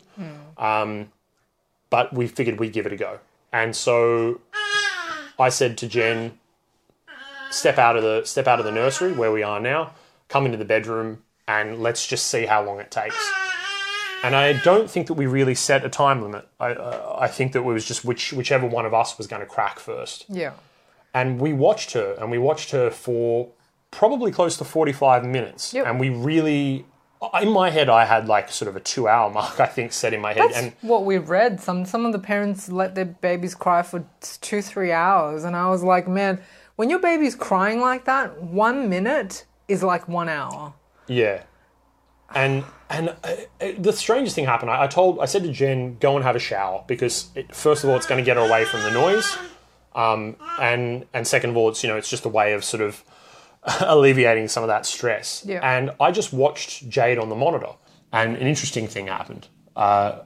Um, 0.58 1.12
but 1.90 2.14
we 2.14 2.28
figured 2.28 2.60
we'd 2.60 2.74
give 2.74 2.86
it 2.86 2.94
a 2.94 2.98
go, 2.98 3.20
and 3.52 3.76
so 3.76 4.40
I 5.40 5.50
said 5.50 5.78
to 5.80 5.88
Jen, 5.88 6.38
step 7.50 7.78
out 7.78 7.96
of 7.98 8.04
the 8.04 8.24
step 8.26 8.48
out 8.48 8.60
of 8.60 8.66
the 8.66 8.72
nursery 8.72 9.14
where 9.14 9.32
we 9.32 9.44
are 9.44 9.60
now, 9.60 9.94
come 10.30 10.46
into 10.46 10.58
the 10.58 10.66
bedroom, 10.66 11.24
and 11.48 11.82
let's 11.82 12.06
just 12.06 12.28
see 12.28 12.46
how 12.46 12.64
long 12.64 12.80
it 12.80 12.92
takes. 12.92 13.32
And 14.24 14.36
I 14.36 14.54
don't 14.54 14.90
think 14.90 15.08
that 15.08 15.16
we 15.16 15.26
really 15.26 15.56
set 15.56 15.84
a 15.84 15.90
time 15.90 16.22
limit. 16.22 16.48
I, 16.60 16.74
uh, 16.74 17.18
I 17.20 17.28
think 17.28 17.54
that 17.54 17.60
it 17.60 17.66
was 17.66 17.86
just 17.86 18.06
which 18.06 18.34
whichever 18.34 18.68
one 18.68 18.86
of 18.86 18.94
us 18.94 19.18
was 19.18 19.26
going 19.26 19.40
to 19.40 19.48
crack 19.48 19.80
first. 19.80 20.26
Yeah. 20.30 20.52
And 21.14 21.40
we 21.40 21.54
watched 21.54 21.92
her, 21.94 22.16
and 22.20 22.32
we 22.32 22.38
watched 22.38 22.72
her 22.72 22.90
for 22.90 23.50
probably 23.92 24.32
close 24.32 24.58
to 24.58 24.66
forty 24.66 24.94
five 24.94 25.26
minutes. 25.26 25.74
Yep. 25.74 25.86
And 25.88 26.00
we 26.00 26.10
really, 26.10 26.86
in 27.42 27.50
my 27.50 27.70
head, 27.70 27.90
I 27.90 28.06
had 28.06 28.28
like 28.28 28.50
sort 28.50 28.70
of 28.70 28.76
a 28.76 28.80
two 28.80 29.08
hour 29.08 29.30
mark. 29.34 29.60
I 29.60 29.66
think 29.66 29.92
set 29.92 30.14
in 30.14 30.22
my 30.22 30.34
head, 30.34 30.50
That's 30.50 30.58
and 30.58 30.74
what 30.82 31.06
we 31.06 31.18
read. 31.18 31.60
Some 31.60 31.86
some 31.86 32.06
of 32.06 32.14
the 32.14 32.20
parents 32.20 32.70
let 32.70 32.96
their 32.96 33.06
babies 33.06 33.56
cry 33.56 33.82
for 33.82 34.06
two 34.40 34.62
three 34.62 34.92
hours, 34.92 35.44
and 35.44 35.56
I 35.56 35.70
was 35.70 35.84
like, 35.84 36.08
man, 36.08 36.42
when 36.78 36.90
your 36.90 37.00
baby's 37.00 37.36
crying 37.36 37.82
like 37.82 38.06
that, 38.06 38.42
one 38.42 38.90
minute 38.90 39.46
is 39.68 39.84
like 39.84 40.08
one 40.08 40.30
hour. 40.30 40.74
Yeah, 41.08 41.44
and 42.34 42.64
and 42.90 43.10
uh, 43.10 43.36
uh, 43.62 43.72
the 43.78 43.94
strangest 43.94 44.36
thing 44.36 44.46
happened. 44.46 44.72
I, 44.72 44.84
I 44.84 44.88
told, 44.88 45.20
I 45.20 45.26
said 45.26 45.44
to 45.44 45.52
Jen, 45.52 45.98
go 46.00 46.16
and 46.16 46.26
have 46.26 46.36
a 46.36 46.40
shower 46.40 46.84
because 46.88 47.30
it, 47.36 47.56
first 47.56 47.84
of 47.84 47.90
all, 47.90 47.96
it's 47.96 48.06
going 48.06 48.20
to 48.20 48.26
get 48.26 48.38
her 48.38 48.44
away 48.44 48.66
from 48.66 48.82
the 48.84 48.92
noise, 48.92 49.38
um, 49.96 50.36
and 50.60 51.06
and 51.14 51.28
second 51.28 51.52
of 51.52 51.58
all, 51.58 51.70
it's 51.70 51.84
you 51.84 51.90
know, 51.90 51.98
it's 51.98 52.10
just 52.10 52.26
a 52.26 52.30
way 52.30 52.54
of 52.54 52.64
sort 52.64 52.82
of 52.82 53.04
alleviating 53.82 54.48
some 54.48 54.64
of 54.64 54.68
that 54.68 54.86
stress. 54.86 55.44
Yeah. 55.46 55.60
And 55.64 55.92
I 56.00 56.12
just 56.12 56.34
watched 56.34 56.90
Jade 56.90 57.18
on 57.18 57.30
the 57.30 57.36
monitor, 57.36 57.74
and 58.12 58.36
an 58.36 58.48
interesting 58.48 58.88
thing 58.88 59.08
happened. 59.08 59.48
Uh, 59.76 60.20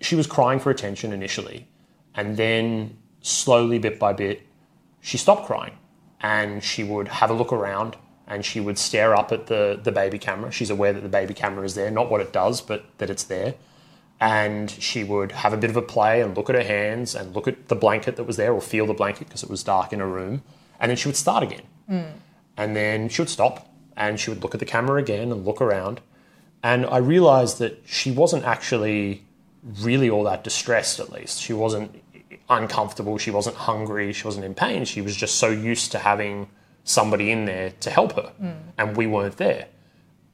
she 0.00 0.16
was 0.16 0.26
crying 0.26 0.58
for 0.60 0.70
attention 0.70 1.12
initially, 1.12 1.68
and 2.14 2.36
then 2.36 2.98
slowly, 3.20 3.78
bit 3.78 3.98
by 3.98 4.12
bit, 4.12 4.42
she 5.00 5.16
stopped 5.16 5.46
crying 5.46 5.76
and 6.20 6.62
she 6.62 6.84
would 6.84 7.08
have 7.08 7.30
a 7.30 7.34
look 7.34 7.52
around 7.52 7.96
and 8.26 8.44
she 8.44 8.60
would 8.60 8.78
stare 8.78 9.14
up 9.14 9.32
at 9.32 9.46
the, 9.46 9.78
the 9.82 9.92
baby 9.92 10.18
camera. 10.18 10.50
She's 10.50 10.70
aware 10.70 10.92
that 10.92 11.02
the 11.02 11.08
baby 11.08 11.34
camera 11.34 11.64
is 11.64 11.74
there, 11.74 11.90
not 11.90 12.10
what 12.10 12.22
it 12.22 12.32
does, 12.32 12.62
but 12.62 12.84
that 12.98 13.10
it's 13.10 13.24
there. 13.24 13.54
And 14.20 14.70
she 14.70 15.04
would 15.04 15.32
have 15.32 15.52
a 15.52 15.56
bit 15.56 15.70
of 15.70 15.76
a 15.76 15.82
play 15.82 16.22
and 16.22 16.36
look 16.36 16.48
at 16.48 16.54
her 16.54 16.62
hands 16.62 17.14
and 17.14 17.34
look 17.34 17.46
at 17.48 17.68
the 17.68 17.74
blanket 17.74 18.16
that 18.16 18.24
was 18.24 18.36
there 18.36 18.52
or 18.52 18.60
feel 18.60 18.86
the 18.86 18.94
blanket 18.94 19.28
because 19.28 19.42
it 19.42 19.50
was 19.50 19.62
dark 19.62 19.92
in 19.92 20.00
her 20.00 20.08
room. 20.08 20.42
And 20.80 20.90
then 20.90 20.96
she 20.96 21.08
would 21.08 21.16
start 21.16 21.42
again. 21.42 21.62
Mm. 21.90 22.12
And 22.56 22.76
then 22.76 23.08
she 23.08 23.20
would 23.20 23.28
stop 23.28 23.68
and 23.96 24.18
she 24.18 24.30
would 24.30 24.42
look 24.42 24.54
at 24.54 24.60
the 24.60 24.66
camera 24.66 25.00
again 25.00 25.30
and 25.32 25.44
look 25.44 25.60
around. 25.60 26.00
And 26.62 26.86
I 26.86 26.98
realized 26.98 27.58
that 27.58 27.82
she 27.84 28.10
wasn't 28.10 28.44
actually 28.44 29.24
really 29.80 30.08
all 30.08 30.24
that 30.24 30.44
distressed, 30.44 31.00
at 31.00 31.12
least. 31.12 31.40
She 31.40 31.52
wasn't 31.52 32.02
uncomfortable, 32.48 33.18
she 33.18 33.30
wasn't 33.30 33.56
hungry, 33.56 34.12
she 34.12 34.24
wasn't 34.24 34.44
in 34.44 34.54
pain. 34.54 34.84
She 34.84 35.00
was 35.00 35.14
just 35.16 35.36
so 35.36 35.48
used 35.48 35.92
to 35.92 35.98
having 35.98 36.48
somebody 36.84 37.30
in 37.30 37.46
there 37.46 37.72
to 37.80 37.90
help 37.90 38.12
her, 38.12 38.32
mm. 38.40 38.56
and 38.78 38.96
we 38.96 39.06
weren't 39.06 39.36
there. 39.36 39.66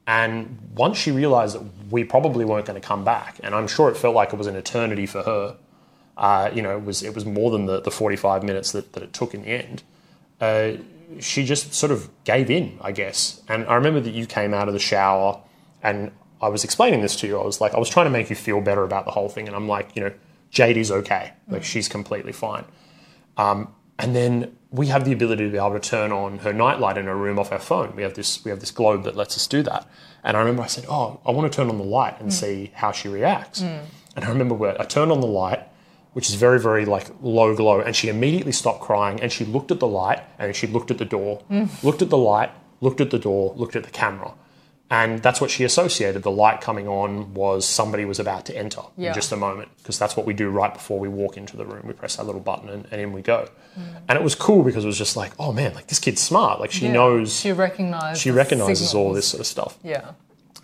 And 0.07 0.57
once 0.75 0.97
she 0.97 1.11
realized 1.11 1.55
that 1.55 1.63
we 1.91 2.03
probably 2.03 2.43
weren't 2.43 2.65
going 2.65 2.79
to 2.79 2.85
come 2.85 3.03
back, 3.03 3.39
and 3.43 3.53
I'm 3.53 3.67
sure 3.67 3.89
it 3.89 3.97
felt 3.97 4.15
like 4.15 4.33
it 4.33 4.37
was 4.37 4.47
an 4.47 4.55
eternity 4.55 5.05
for 5.05 5.21
her, 5.23 5.57
uh, 6.17 6.49
you 6.53 6.61
know, 6.61 6.75
it 6.77 6.83
was, 6.83 7.03
it 7.03 7.15
was 7.15 7.25
more 7.25 7.51
than 7.51 7.65
the, 7.65 7.81
the 7.81 7.91
45 7.91 8.43
minutes 8.43 8.71
that, 8.71 8.93
that 8.93 9.03
it 9.03 9.13
took 9.13 9.33
in 9.33 9.43
the 9.43 9.47
end. 9.47 9.83
Uh, 10.39 10.73
she 11.19 11.45
just 11.45 11.73
sort 11.73 11.91
of 11.91 12.09
gave 12.23 12.49
in, 12.49 12.77
I 12.81 12.91
guess. 12.91 13.41
And 13.47 13.65
I 13.65 13.75
remember 13.75 13.99
that 13.99 14.13
you 14.13 14.25
came 14.25 14.53
out 14.53 14.67
of 14.67 14.73
the 14.73 14.79
shower 14.79 15.41
and 15.83 16.11
I 16.41 16.47
was 16.49 16.63
explaining 16.63 17.01
this 17.01 17.15
to 17.17 17.27
you. 17.27 17.39
I 17.39 17.43
was 17.43 17.61
like, 17.61 17.73
I 17.73 17.79
was 17.79 17.89
trying 17.89 18.05
to 18.05 18.11
make 18.11 18.29
you 18.29 18.35
feel 18.35 18.61
better 18.61 18.83
about 18.83 19.05
the 19.05 19.11
whole 19.11 19.29
thing. 19.29 19.47
And 19.47 19.55
I'm 19.55 19.67
like, 19.67 19.95
you 19.95 20.01
know, 20.01 20.11
Jade 20.49 20.77
is 20.77 20.91
okay. 20.91 21.33
Like, 21.47 21.63
she's 21.63 21.87
completely 21.87 22.31
fine. 22.31 22.65
Um, 23.37 23.73
and 23.99 24.15
then 24.15 24.57
we 24.71 24.87
have 24.87 25.03
the 25.03 25.11
ability 25.11 25.45
to 25.45 25.51
be 25.51 25.57
able 25.57 25.73
to 25.73 25.79
turn 25.79 26.11
on 26.11 26.39
her 26.39 26.53
nightlight 26.53 26.97
in 26.97 27.05
her 27.05 27.15
room 27.15 27.37
off 27.37 27.51
our 27.51 27.59
phone. 27.59 27.95
We 27.95 28.03
have 28.03 28.13
this, 28.13 28.43
we 28.45 28.51
have 28.51 28.61
this 28.61 28.71
globe 28.71 29.03
that 29.03 29.15
lets 29.15 29.35
us 29.35 29.45
do 29.45 29.61
that. 29.63 29.85
And 30.23 30.37
I 30.37 30.39
remember 30.39 30.63
I 30.63 30.67
said, 30.67 30.85
Oh, 30.87 31.19
I 31.25 31.31
want 31.31 31.51
to 31.51 31.55
turn 31.55 31.69
on 31.69 31.77
the 31.77 31.83
light 31.83 32.19
and 32.19 32.29
mm. 32.29 32.33
see 32.33 32.71
how 32.73 32.91
she 32.91 33.09
reacts. 33.09 33.61
Mm. 33.61 33.85
And 34.15 34.25
I 34.25 34.29
remember 34.29 34.55
where 34.55 34.79
I 34.79 34.85
turned 34.85 35.11
on 35.11 35.19
the 35.19 35.27
light 35.27 35.67
which 36.13 36.27
is 36.29 36.35
very, 36.35 36.59
very 36.59 36.85
like 36.85 37.09
low 37.21 37.55
glow. 37.55 37.79
And 37.79 37.95
she 37.95 38.09
immediately 38.09 38.51
stopped 38.51 38.81
crying 38.81 39.21
and 39.21 39.31
she 39.31 39.45
looked 39.45 39.71
at 39.71 39.79
the 39.79 39.87
light 39.87 40.21
and 40.37 40.55
she 40.55 40.67
looked 40.67 40.91
at 40.91 40.97
the 40.97 41.05
door, 41.05 41.41
mm. 41.49 41.83
looked 41.83 42.01
at 42.01 42.09
the 42.09 42.17
light, 42.17 42.51
looked 42.81 43.01
at 43.01 43.11
the 43.11 43.19
door, 43.19 43.53
looked 43.55 43.75
at 43.75 43.83
the 43.83 43.89
camera. 43.89 44.33
And 44.91 45.23
that's 45.23 45.39
what 45.39 45.49
she 45.49 45.63
associated. 45.63 46.21
The 46.21 46.31
light 46.31 46.59
coming 46.59 46.87
on 46.87 47.33
was 47.33 47.65
somebody 47.67 48.03
was 48.03 48.19
about 48.19 48.45
to 48.47 48.57
enter 48.57 48.81
Yeah. 48.97 49.07
in 49.09 49.13
just 49.15 49.31
a 49.31 49.37
moment 49.37 49.69
because 49.77 49.97
that's 49.97 50.17
what 50.17 50.25
we 50.25 50.33
do 50.33 50.49
right 50.49 50.73
before 50.73 50.99
we 50.99 51.07
walk 51.07 51.37
into 51.37 51.55
the 51.55 51.65
room. 51.65 51.83
We 51.87 51.93
press 51.93 52.17
that 52.17 52.25
little 52.25 52.41
button 52.41 52.67
and, 52.67 52.85
and 52.91 52.99
in 52.99 53.13
we 53.13 53.21
go. 53.21 53.47
Mm. 53.79 53.83
And 54.09 54.17
it 54.19 54.23
was 54.23 54.35
cool 54.35 54.63
because 54.63 54.83
it 54.83 54.87
was 54.87 54.97
just 54.97 55.15
like, 55.15 55.31
oh 55.39 55.53
man, 55.53 55.73
like 55.75 55.87
this 55.87 55.97
kid's 55.99 56.21
smart. 56.21 56.59
Like 56.59 56.71
she 56.71 56.87
Yeah. 56.87 56.91
knows, 56.91 57.39
She 57.39 57.53
recognizes. 57.53 58.21
she 58.21 58.31
recognizes 58.31 58.93
all 58.93 59.13
this 59.13 59.27
sort 59.29 59.39
of 59.39 59.47
stuff 59.47 59.77
Yeah. 59.81 60.11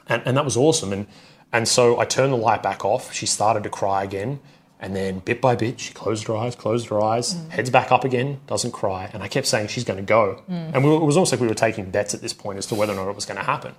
and, 0.09 0.21
and 0.25 0.35
that 0.37 0.43
was 0.45 0.57
awesome. 0.57 0.91
And 0.93 1.07
and 1.53 1.65
so 1.65 1.97
I 1.97 2.03
turned 2.03 2.33
the 2.33 2.37
light 2.37 2.61
back 2.61 2.83
off. 2.83 3.13
She 3.13 3.25
started 3.25 3.63
to 3.63 3.69
cry 3.69 4.03
again, 4.03 4.41
and 4.81 4.93
then 4.93 5.19
bit 5.19 5.39
by 5.39 5.55
bit, 5.55 5.79
she 5.79 5.93
closed 5.93 6.27
her 6.27 6.35
eyes, 6.35 6.53
closed 6.57 6.89
her 6.89 7.01
eyes, 7.01 7.33
mm. 7.33 7.49
heads 7.51 7.69
back 7.69 7.89
up 7.93 8.03
again, 8.03 8.41
doesn't 8.47 8.71
cry. 8.73 9.09
And 9.13 9.23
I 9.23 9.29
kept 9.29 9.47
saying 9.47 9.69
she's 9.69 9.85
going 9.85 9.95
to 9.97 10.03
go. 10.03 10.43
Mm. 10.51 10.71
And 10.73 10.83
we 10.83 10.93
it 10.93 11.01
was 11.01 11.15
almost 11.15 11.31
like 11.31 11.39
we 11.39 11.47
were 11.47 11.53
taking 11.53 11.89
bets 11.89 12.13
at 12.13 12.21
this 12.21 12.33
point 12.33 12.57
as 12.57 12.65
to 12.65 12.75
whether 12.75 12.91
or 12.91 12.97
not 12.97 13.07
it 13.09 13.15
was 13.15 13.25
going 13.25 13.37
to 13.39 13.45
happen. 13.45 13.75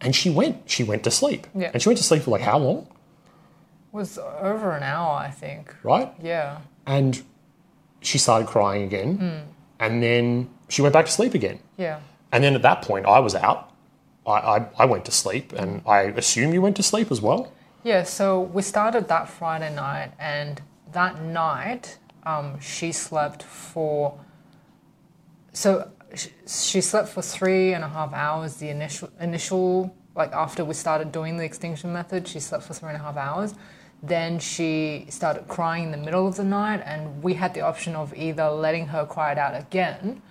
And 0.00 0.14
she 0.14 0.30
went. 0.30 0.70
She 0.70 0.84
went 0.84 1.04
to 1.04 1.10
sleep. 1.10 1.46
Yeah. 1.54 1.70
And 1.72 1.82
she 1.82 1.88
went 1.88 1.98
to 1.98 2.04
sleep 2.04 2.22
for 2.22 2.30
like 2.30 2.42
how 2.42 2.58
long? 2.58 2.86
was 3.92 4.18
over 4.18 4.72
an 4.72 4.82
hour, 4.82 5.16
I 5.16 5.30
think. 5.30 5.74
Right. 5.82 6.12
Yeah. 6.22 6.58
And 6.86 7.22
she 8.00 8.18
started 8.18 8.46
crying 8.48 8.84
again, 8.84 9.44
and 9.80 10.02
then 10.02 10.48
she 10.68 10.82
went 10.82 10.92
back 10.92 11.06
to 11.06 11.12
sleep 11.12 11.34
again. 11.34 11.58
Yeah. 11.76 12.00
And 12.32 12.44
then 12.44 12.54
at 12.54 12.62
that 12.62 12.82
point, 12.82 13.06
I 13.06 13.18
was 13.18 13.34
out. 13.34 13.72
I, 14.26 14.30
I, 14.30 14.66
I 14.78 14.84
went 14.84 15.04
to 15.06 15.10
sleep, 15.10 15.52
and 15.52 15.82
I 15.86 16.02
assume 16.02 16.52
you 16.52 16.62
went 16.62 16.76
to 16.76 16.82
sleep 16.82 17.10
as 17.10 17.20
well. 17.20 17.52
Yeah, 17.82 18.04
so 18.04 18.40
we 18.40 18.62
started 18.62 19.08
that 19.08 19.28
Friday 19.28 19.74
night, 19.74 20.12
and 20.18 20.62
that 20.92 21.20
night 21.22 21.98
um, 22.24 22.60
she 22.60 22.92
slept 22.92 23.42
for. 23.42 24.18
So 25.52 25.90
she, 26.14 26.80
slept 26.80 27.08
for 27.08 27.22
three 27.22 27.74
and 27.74 27.84
a 27.84 27.88
half 27.88 28.12
hours. 28.12 28.56
The 28.56 28.68
initial 28.68 29.10
initial 29.20 29.94
like 30.14 30.32
after 30.32 30.64
we 30.64 30.74
started 30.74 31.12
doing 31.12 31.36
the 31.36 31.44
extinction 31.44 31.92
method, 31.92 32.26
she 32.26 32.40
slept 32.40 32.64
for 32.64 32.74
three 32.74 32.88
and 32.88 32.98
a 32.98 33.00
half 33.00 33.16
hours. 33.16 33.54
Then 34.02 34.38
she 34.38 35.06
started 35.08 35.48
crying 35.48 35.84
in 35.84 35.90
the 35.90 35.96
middle 35.96 36.26
of 36.26 36.36
the 36.36 36.44
night, 36.44 36.82
and 36.84 37.22
we 37.22 37.34
had 37.34 37.54
the 37.54 37.60
option 37.60 37.94
of 37.94 38.14
either 38.14 38.48
letting 38.50 38.88
her 38.88 39.06
cry 39.06 39.32
it 39.32 39.38
out 39.38 39.54
again, 39.58 40.22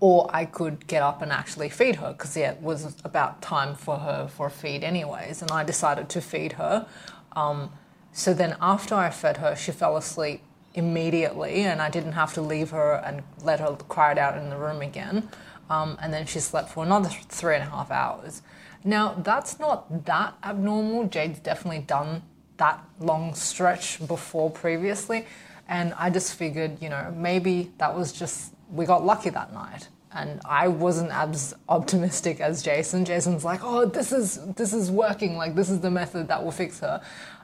or 0.00 0.28
I 0.32 0.44
could 0.44 0.86
get 0.86 1.02
up 1.02 1.22
and 1.22 1.32
actually 1.32 1.68
feed 1.68 1.96
her 1.96 2.12
because 2.12 2.36
yeah, 2.36 2.52
it 2.52 2.60
was 2.60 2.96
about 3.04 3.42
time 3.42 3.74
for 3.74 3.98
her 3.98 4.28
for 4.28 4.46
a 4.46 4.50
feed 4.50 4.84
anyways, 4.84 5.42
and 5.42 5.50
I 5.50 5.64
decided 5.64 6.08
to 6.10 6.20
feed 6.20 6.54
her. 6.54 6.86
Um, 7.32 7.70
so 8.12 8.34
then 8.34 8.56
after 8.60 8.94
I 8.94 9.10
fed 9.10 9.38
her, 9.38 9.56
she 9.56 9.72
fell 9.72 9.96
asleep 9.96 10.42
immediately, 10.74 11.62
and 11.62 11.82
I 11.82 11.90
didn't 11.90 12.12
have 12.12 12.34
to 12.34 12.42
leave 12.42 12.70
her 12.70 12.94
and 13.04 13.22
let 13.42 13.60
her 13.60 13.76
cry 13.88 14.12
it 14.12 14.18
out 14.18 14.38
in 14.38 14.50
the 14.50 14.56
room 14.56 14.80
again. 14.82 15.28
Um, 15.70 15.98
and 16.02 16.12
then 16.12 16.26
she 16.26 16.40
slept 16.40 16.70
for 16.70 16.84
another 16.84 17.08
three 17.08 17.54
and 17.54 17.64
a 17.64 17.70
half 17.70 17.90
hours. 17.90 18.42
Now 18.84 19.14
that's 19.14 19.58
not 19.58 20.04
that 20.06 20.34
abnormal. 20.42 21.06
Jade's 21.08 21.38
definitely 21.38 21.80
done 21.80 22.22
that 22.56 22.84
long 23.00 23.34
stretch 23.34 24.06
before 24.06 24.50
previously, 24.50 25.26
and 25.68 25.94
I 25.94 26.10
just 26.10 26.34
figured, 26.34 26.82
you 26.82 26.88
know, 26.88 27.14
maybe 27.16 27.72
that 27.78 27.94
was 27.94 28.12
just 28.12 28.54
we 28.70 28.84
got 28.86 29.04
lucky 29.04 29.30
that 29.30 29.52
night. 29.52 29.88
And 30.14 30.40
I 30.44 30.68
wasn't 30.68 31.10
as 31.10 31.54
optimistic 31.70 32.40
as 32.40 32.62
Jason. 32.62 33.04
Jason's 33.04 33.44
like, 33.44 33.60
"Oh, 33.62 33.86
this 33.86 34.12
is 34.12 34.40
this 34.54 34.74
is 34.74 34.90
working. 34.90 35.36
Like 35.36 35.54
this 35.54 35.70
is 35.70 35.80
the 35.80 35.90
method 35.90 36.28
that 36.28 36.42
will 36.44 36.52
fix 36.52 36.80
her." 36.80 37.00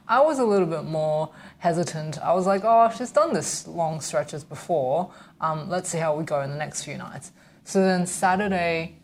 I 0.08 0.20
was 0.20 0.38
a 0.38 0.44
little 0.44 0.66
bit 0.66 0.84
more 0.84 1.30
hesitant. 1.58 2.18
I 2.18 2.32
was 2.32 2.46
like, 2.46 2.62
"Oh, 2.64 2.90
she's 2.96 3.12
done 3.12 3.34
this 3.34 3.66
long 3.68 4.00
stretches 4.00 4.42
before. 4.42 5.10
Um, 5.40 5.68
let's 5.68 5.90
see 5.90 5.98
how 5.98 6.16
we 6.16 6.24
go 6.24 6.40
in 6.40 6.50
the 6.50 6.56
next 6.56 6.82
few 6.84 6.96
nights." 6.96 7.32
So 7.64 7.82
then 7.82 8.06
Saturday, 8.06 8.96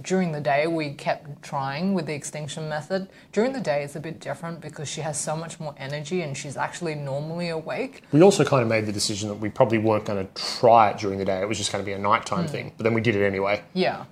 during 0.00 0.32
the 0.32 0.40
day, 0.40 0.66
we 0.66 0.94
kept 0.94 1.42
trying 1.42 1.94
with 1.94 2.06
the 2.06 2.14
extinction 2.14 2.68
method. 2.68 3.08
During 3.32 3.52
the 3.52 3.60
day, 3.60 3.84
it's 3.84 3.94
a 3.94 4.00
bit 4.00 4.20
different 4.20 4.60
because 4.60 4.88
she 4.88 5.02
has 5.02 5.20
so 5.20 5.36
much 5.36 5.60
more 5.60 5.74
energy 5.76 6.22
and 6.22 6.36
she's 6.36 6.56
actually 6.56 6.94
normally 6.94 7.50
awake. 7.50 8.02
We 8.10 8.22
also 8.22 8.44
kind 8.44 8.62
of 8.62 8.68
made 8.68 8.86
the 8.86 8.92
decision 8.92 9.28
that 9.28 9.36
we 9.36 9.50
probably 9.50 9.78
weren't 9.78 10.06
going 10.06 10.26
to 10.26 10.42
try 10.42 10.90
it 10.90 10.98
during 10.98 11.18
the 11.18 11.24
day. 11.24 11.40
It 11.40 11.48
was 11.48 11.58
just 11.58 11.70
going 11.70 11.84
to 11.84 11.86
be 11.86 11.92
a 11.92 11.98
nighttime 11.98 12.48
thing. 12.48 12.72
But 12.76 12.84
then 12.84 12.94
we 12.94 13.00
did 13.00 13.14
it 13.14 13.24
anyway. 13.24 13.62
Yeah. 13.74 14.06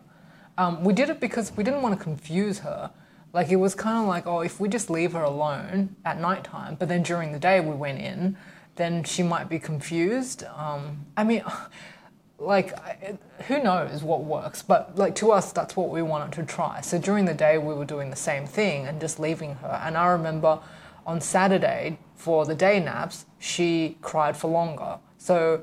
Um, 0.58 0.84
we 0.84 0.92
did 0.92 1.08
it 1.08 1.18
because 1.18 1.56
we 1.56 1.64
didn't 1.64 1.82
want 1.82 1.98
to 1.98 2.02
confuse 2.02 2.58
her. 2.60 2.90
Like, 3.32 3.50
it 3.50 3.56
was 3.56 3.74
kind 3.74 3.98
of 3.98 4.06
like, 4.06 4.26
oh, 4.26 4.40
if 4.40 4.60
we 4.60 4.68
just 4.68 4.90
leave 4.90 5.12
her 5.12 5.22
alone 5.22 5.96
at 6.04 6.20
nighttime, 6.20 6.76
but 6.78 6.88
then 6.88 7.02
during 7.02 7.32
the 7.32 7.38
day 7.38 7.60
we 7.60 7.74
went 7.74 7.98
in, 7.98 8.36
then 8.76 9.04
she 9.04 9.22
might 9.22 9.48
be 9.48 9.58
confused. 9.58 10.44
Um, 10.56 11.06
I 11.16 11.24
mean, 11.24 11.42
like, 12.38 12.76
who 13.46 13.62
knows 13.62 14.02
what 14.02 14.24
works, 14.24 14.62
but 14.62 14.96
like 14.96 15.14
to 15.16 15.30
us, 15.32 15.52
that's 15.52 15.76
what 15.76 15.88
we 15.90 16.02
wanted 16.02 16.32
to 16.32 16.44
try. 16.44 16.80
So 16.80 16.98
during 16.98 17.24
the 17.24 17.34
day, 17.34 17.56
we 17.56 17.72
were 17.72 17.84
doing 17.84 18.10
the 18.10 18.16
same 18.16 18.46
thing 18.46 18.86
and 18.86 19.00
just 19.00 19.18
leaving 19.18 19.54
her. 19.56 19.80
And 19.82 19.96
I 19.96 20.08
remember 20.08 20.58
on 21.06 21.20
Saturday 21.20 21.98
for 22.16 22.44
the 22.44 22.54
day 22.54 22.80
naps, 22.80 23.26
she 23.38 23.96
cried 24.02 24.36
for 24.36 24.48
longer. 24.48 24.98
So, 25.18 25.62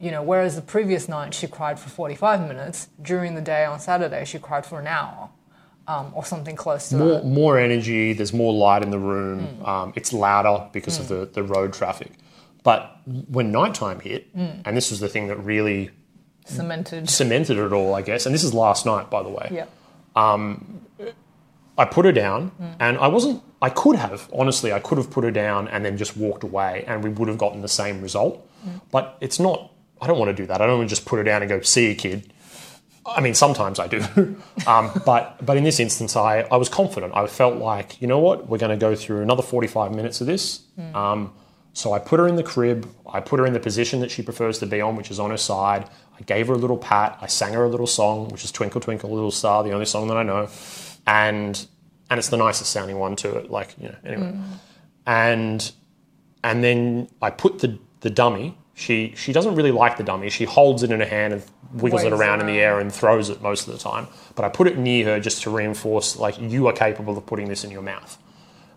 you 0.00 0.10
know, 0.10 0.22
whereas 0.22 0.54
the 0.54 0.62
previous 0.62 1.08
night 1.08 1.34
she 1.34 1.46
cried 1.46 1.78
for 1.78 1.88
45 1.88 2.46
minutes, 2.46 2.88
during 3.00 3.34
the 3.34 3.40
day 3.40 3.64
on 3.64 3.80
Saturday, 3.80 4.24
she 4.24 4.38
cried 4.38 4.64
for 4.64 4.78
an 4.78 4.86
hour 4.86 5.30
um, 5.88 6.12
or 6.14 6.24
something 6.24 6.54
close 6.54 6.90
to 6.90 6.96
that. 6.96 7.04
More, 7.04 7.22
more 7.24 7.58
energy, 7.58 8.12
there's 8.12 8.32
more 8.32 8.52
light 8.52 8.82
in 8.82 8.90
the 8.90 8.98
room, 8.98 9.64
um, 9.64 9.92
it's 9.96 10.12
louder 10.12 10.68
because 10.72 11.00
of 11.00 11.08
the, 11.08 11.24
the 11.32 11.42
road 11.42 11.72
traffic. 11.72 12.12
But 12.62 13.00
when 13.28 13.50
nighttime 13.50 14.00
hit, 14.00 14.28
and 14.34 14.76
this 14.76 14.90
was 14.90 15.00
the 15.00 15.08
thing 15.08 15.28
that 15.28 15.36
really 15.36 15.90
Cemented. 16.44 17.08
cemented 17.10 17.58
it 17.58 17.72
all, 17.72 17.94
I 17.94 18.02
guess, 18.02 18.26
and 18.26 18.34
this 18.34 18.44
is 18.44 18.54
last 18.54 18.86
night, 18.86 19.10
by 19.10 19.22
the 19.22 19.28
way. 19.28 19.48
Yeah. 19.50 19.66
Um, 20.16 20.82
I 21.76 21.84
put 21.84 22.04
her 22.04 22.12
down, 22.12 22.52
and 22.80 22.98
I 22.98 23.08
wasn't. 23.08 23.42
I 23.62 23.70
could 23.70 23.96
have 23.96 24.28
honestly, 24.32 24.72
I 24.72 24.80
could 24.80 24.98
have 24.98 25.10
put 25.10 25.24
her 25.24 25.30
down 25.30 25.68
and 25.68 25.84
then 25.84 25.96
just 25.96 26.16
walked 26.16 26.42
away, 26.44 26.84
and 26.86 27.04
we 27.04 27.10
would 27.10 27.28
have 27.28 27.38
gotten 27.38 27.60
the 27.62 27.68
same 27.68 28.00
result. 28.02 28.44
But 28.90 29.16
it's 29.20 29.38
not. 29.38 29.72
I 30.00 30.06
don't 30.06 30.18
want 30.18 30.30
to 30.30 30.34
do 30.42 30.46
that. 30.46 30.60
I 30.60 30.66
don't 30.66 30.78
want 30.78 30.88
to 30.90 30.94
just 30.94 31.06
put 31.06 31.16
her 31.18 31.24
down 31.24 31.42
and 31.42 31.48
go, 31.48 31.60
"See 31.60 31.88
you, 31.88 31.94
kid." 31.94 32.32
I 33.16 33.20
mean, 33.20 33.34
sometimes 33.34 33.78
I 33.78 33.86
do, 33.86 34.00
um, 34.66 34.90
but 35.04 35.44
but 35.44 35.56
in 35.56 35.64
this 35.64 35.80
instance, 35.80 36.16
I 36.16 36.40
I 36.50 36.56
was 36.56 36.68
confident. 36.68 37.12
I 37.14 37.26
felt 37.26 37.56
like 37.56 38.00
you 38.00 38.08
know 38.08 38.18
what, 38.18 38.48
we're 38.48 38.58
going 38.58 38.70
to 38.70 38.76
go 38.76 38.94
through 38.94 39.22
another 39.22 39.42
forty 39.42 39.66
five 39.68 39.94
minutes 39.94 40.20
of 40.20 40.26
this. 40.26 40.60
Um, 40.94 41.32
so 41.72 41.92
I 41.92 41.98
put 42.00 42.18
her 42.18 42.26
in 42.26 42.36
the 42.36 42.42
crib. 42.42 42.88
I 43.08 43.20
put 43.20 43.38
her 43.38 43.46
in 43.46 43.52
the 43.52 43.60
position 43.60 44.00
that 44.00 44.10
she 44.10 44.22
prefers 44.22 44.58
to 44.58 44.66
be 44.66 44.80
on, 44.80 44.96
which 44.96 45.10
is 45.10 45.20
on 45.20 45.30
her 45.30 45.36
side. 45.36 45.88
I 46.18 46.22
gave 46.22 46.48
her 46.48 46.54
a 46.54 46.58
little 46.58 46.76
pat. 46.76 47.16
I 47.20 47.28
sang 47.28 47.52
her 47.54 47.64
a 47.64 47.68
little 47.68 47.86
song, 47.86 48.28
which 48.30 48.44
is 48.44 48.50
"Twinkle 48.52 48.80
Twinkle 48.80 49.10
Little 49.10 49.30
Star," 49.30 49.62
the 49.62 49.72
only 49.72 49.86
song 49.86 50.08
that 50.08 50.16
I 50.16 50.22
know, 50.24 50.48
and 51.06 51.66
and 52.10 52.18
it's 52.18 52.28
the 52.28 52.36
nicest 52.36 52.70
sounding 52.72 52.98
one 52.98 53.16
to 53.16 53.36
it. 53.38 53.50
Like 53.50 53.74
you 53.80 53.88
know, 53.90 53.96
anyway, 54.04 54.34
and 55.06 55.72
and 56.42 56.64
then 56.64 57.08
I 57.22 57.30
put 57.30 57.60
the 57.60 57.78
the 58.00 58.10
dummy. 58.10 58.56
She 58.78 59.12
she 59.16 59.32
doesn't 59.32 59.56
really 59.56 59.72
like 59.72 59.96
the 59.96 60.04
dummy. 60.04 60.30
She 60.30 60.44
holds 60.44 60.82
it 60.84 60.92
in 60.92 61.00
her 61.00 61.06
hand 61.06 61.32
and 61.32 61.42
wiggles 61.72 62.02
it 62.04 62.12
Waves 62.12 62.20
around 62.20 62.40
in 62.40 62.46
the 62.46 62.60
air 62.60 62.78
and 62.78 62.92
throws 62.92 63.28
it 63.28 63.42
most 63.42 63.66
of 63.66 63.72
the 63.72 63.78
time. 63.80 64.06
But 64.36 64.44
I 64.44 64.48
put 64.50 64.68
it 64.68 64.78
near 64.78 65.04
her 65.06 65.20
just 65.20 65.42
to 65.42 65.50
reinforce 65.50 66.16
like 66.16 66.40
you 66.40 66.68
are 66.68 66.72
capable 66.72 67.18
of 67.18 67.26
putting 67.26 67.48
this 67.48 67.64
in 67.64 67.72
your 67.72 67.82
mouth, 67.82 68.16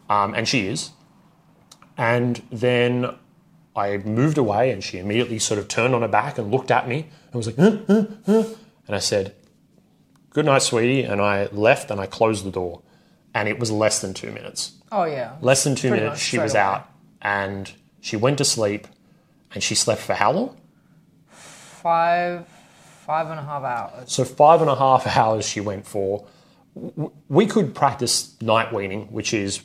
um, 0.10 0.34
and 0.34 0.48
she 0.48 0.66
is. 0.68 0.90
And 1.98 2.42
then 2.52 3.14
I 3.76 3.98
moved 3.98 4.40
away, 4.40 4.72
and 4.72 4.84
she 4.84 4.98
immediately 4.98 5.38
sort 5.38 5.60
of 5.60 5.68
turned 5.68 5.94
on 5.94 6.02
her 6.02 6.08
back 6.08 6.40
and 6.40 6.50
looked 6.52 6.72
at 6.72 6.88
me 6.88 7.08
and 7.32 7.36
was 7.36 7.46
like, 7.46 7.58
and 7.60 8.56
I 8.90 9.00
said, 9.00 9.36
"Good 10.32 10.46
night, 10.46 10.64
sweetie," 10.64 11.04
and 11.04 11.22
I 11.22 11.46
left 11.52 11.92
and 11.92 12.00
I 12.02 12.08
closed 12.08 12.44
the 12.44 12.52
door. 12.52 12.82
and 13.34 13.48
it 13.48 13.60
was 13.60 13.72
less 13.72 14.02
than 14.02 14.14
two 14.14 14.32
minutes. 14.32 14.74
Oh 14.92 15.06
yeah. 15.06 15.38
Less 15.42 15.64
than 15.64 15.76
two 15.76 15.88
Pretty 15.90 16.04
minutes, 16.04 16.22
she 16.22 16.38
was 16.40 16.54
away. 16.54 16.62
out, 16.64 16.90
and 17.22 17.72
she 18.02 18.18
went 18.18 18.38
to 18.40 18.44
sleep, 18.46 18.88
and 19.54 19.64
she 19.64 19.76
slept 19.76 20.02
for 20.02 20.14
how 20.14 20.32
long? 20.32 20.58
Five, 21.30 22.48
five 23.06 23.28
and 23.28 23.40
a 23.40 23.44
half 23.44 23.64
hours. 23.64 24.12
So 24.12 24.24
five 24.24 24.62
and 24.62 24.70
a 24.70 24.76
half 24.76 25.08
hours 25.08 25.48
she 25.48 25.60
went 25.60 25.88
for. 25.88 26.28
We 27.28 27.48
could 27.48 27.76
practice 27.76 28.40
night 28.42 28.74
weaning, 28.74 29.12
which 29.12 29.34
is 29.34 29.62